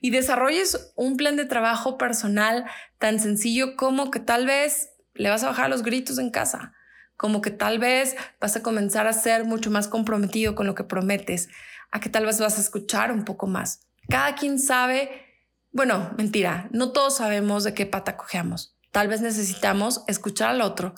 y 0.01 0.11
desarrolles 0.11 0.93
un 0.95 1.17
plan 1.17 1.35
de 1.35 1.45
trabajo 1.45 1.97
personal 1.97 2.65
tan 2.99 3.19
sencillo 3.19 3.75
como 3.75 4.11
que 4.11 4.19
tal 4.19 4.45
vez 4.45 4.91
le 5.13 5.29
vas 5.29 5.43
a 5.43 5.47
bajar 5.47 5.69
los 5.69 5.83
gritos 5.83 6.19
en 6.19 6.29
casa, 6.29 6.73
como 7.17 7.41
que 7.41 7.51
tal 7.51 7.79
vez 7.79 8.15
vas 8.39 8.55
a 8.55 8.63
comenzar 8.63 9.07
a 9.07 9.13
ser 9.13 9.43
mucho 9.43 9.71
más 9.71 9.87
comprometido 9.87 10.55
con 10.55 10.67
lo 10.67 10.75
que 10.75 10.85
prometes, 10.85 11.49
a 11.91 11.99
que 11.99 12.09
tal 12.09 12.25
vez 12.25 12.39
vas 12.39 12.57
a 12.57 12.61
escuchar 12.61 13.11
un 13.11 13.25
poco 13.25 13.47
más. 13.47 13.81
Cada 14.07 14.35
quien 14.35 14.59
sabe 14.59 15.29
bueno, 15.71 16.11
mentira, 16.17 16.67
no 16.71 16.91
todos 16.91 17.17
sabemos 17.17 17.63
de 17.63 17.73
qué 17.73 17.85
pata 17.85 18.17
cojeamos. 18.17 18.75
Tal 18.91 19.07
vez 19.07 19.21
necesitamos 19.21 20.03
escuchar 20.07 20.49
al 20.49 20.61
otro 20.61 20.95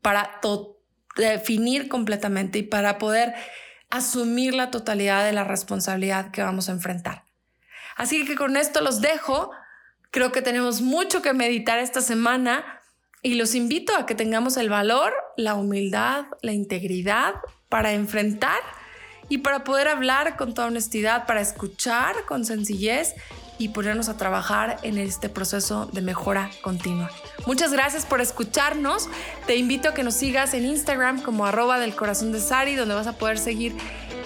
para 0.00 0.40
definir 1.16 1.88
completamente 1.88 2.58
y 2.58 2.62
para 2.62 2.98
poder 2.98 3.34
asumir 3.90 4.54
la 4.54 4.70
totalidad 4.70 5.24
de 5.26 5.32
la 5.32 5.44
responsabilidad 5.44 6.30
que 6.30 6.42
vamos 6.42 6.68
a 6.68 6.72
enfrentar. 6.72 7.24
Así 7.96 8.24
que 8.24 8.34
con 8.34 8.56
esto 8.56 8.80
los 8.80 9.00
dejo. 9.00 9.50
Creo 10.10 10.32
que 10.32 10.42
tenemos 10.42 10.80
mucho 10.80 11.20
que 11.20 11.34
meditar 11.34 11.78
esta 11.78 12.00
semana 12.00 12.80
y 13.22 13.34
los 13.34 13.54
invito 13.54 13.94
a 13.94 14.06
que 14.06 14.14
tengamos 14.14 14.56
el 14.56 14.70
valor, 14.70 15.12
la 15.36 15.54
humildad, 15.54 16.26
la 16.40 16.52
integridad 16.52 17.34
para 17.68 17.92
enfrentar 17.92 18.60
y 19.28 19.38
para 19.38 19.64
poder 19.64 19.88
hablar 19.88 20.36
con 20.36 20.54
toda 20.54 20.68
honestidad, 20.68 21.26
para 21.26 21.40
escuchar 21.40 22.14
con 22.26 22.44
sencillez 22.44 23.14
y 23.58 23.68
ponernos 23.68 24.08
a 24.08 24.16
trabajar 24.16 24.78
en 24.82 24.98
este 24.98 25.28
proceso 25.28 25.86
de 25.92 26.02
mejora 26.02 26.50
continua. 26.62 27.10
Muchas 27.46 27.72
gracias 27.72 28.04
por 28.04 28.20
escucharnos. 28.20 29.08
Te 29.46 29.56
invito 29.56 29.88
a 29.88 29.94
que 29.94 30.02
nos 30.02 30.14
sigas 30.14 30.54
en 30.54 30.64
Instagram 30.64 31.22
como 31.22 31.46
arroba 31.46 31.78
del 31.78 31.94
corazón 31.94 32.32
de 32.32 32.40
Sari, 32.40 32.74
donde 32.74 32.94
vas 32.94 33.06
a 33.06 33.12
poder 33.12 33.38
seguir 33.38 33.76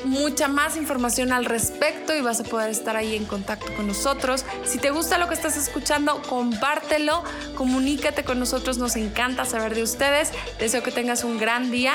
mucha 0.05 0.49
más 0.49 0.77
información 0.77 1.33
al 1.33 1.45
respecto 1.45 2.15
y 2.15 2.21
vas 2.21 2.41
a 2.41 2.45
poder 2.45 2.71
estar 2.71 2.97
ahí 2.97 3.17
en 3.17 3.25
contacto 3.25 3.73
con 3.75 3.87
nosotros. 3.87 4.45
Si 4.65 4.79
te 4.79 4.91
gusta 4.91 5.19
lo 5.19 5.29
que 5.29 5.35
estás 5.35 5.57
escuchando, 5.57 6.23
compártelo, 6.23 7.23
comunícate 7.57 8.25
con 8.25 8.39
nosotros, 8.39 8.79
nos 8.79 8.97
encanta 8.97 9.45
saber 9.45 9.75
de 9.75 9.83
ustedes. 9.83 10.33
Deseo 10.59 10.83
que 10.83 10.91
tengas 10.91 11.25
un 11.25 11.39
gran 11.39 11.71
día 11.71 11.95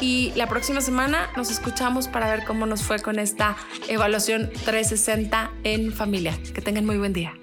y 0.00 0.32
la 0.36 0.48
próxima 0.48 0.80
semana 0.80 1.30
nos 1.36 1.50
escuchamos 1.50 2.08
para 2.08 2.28
ver 2.28 2.44
cómo 2.44 2.66
nos 2.66 2.82
fue 2.82 2.98
con 3.00 3.18
esta 3.18 3.56
evaluación 3.88 4.50
360 4.64 5.50
en 5.64 5.92
familia. 5.92 6.38
Que 6.54 6.60
tengan 6.60 6.86
muy 6.86 6.98
buen 6.98 7.12
día. 7.12 7.34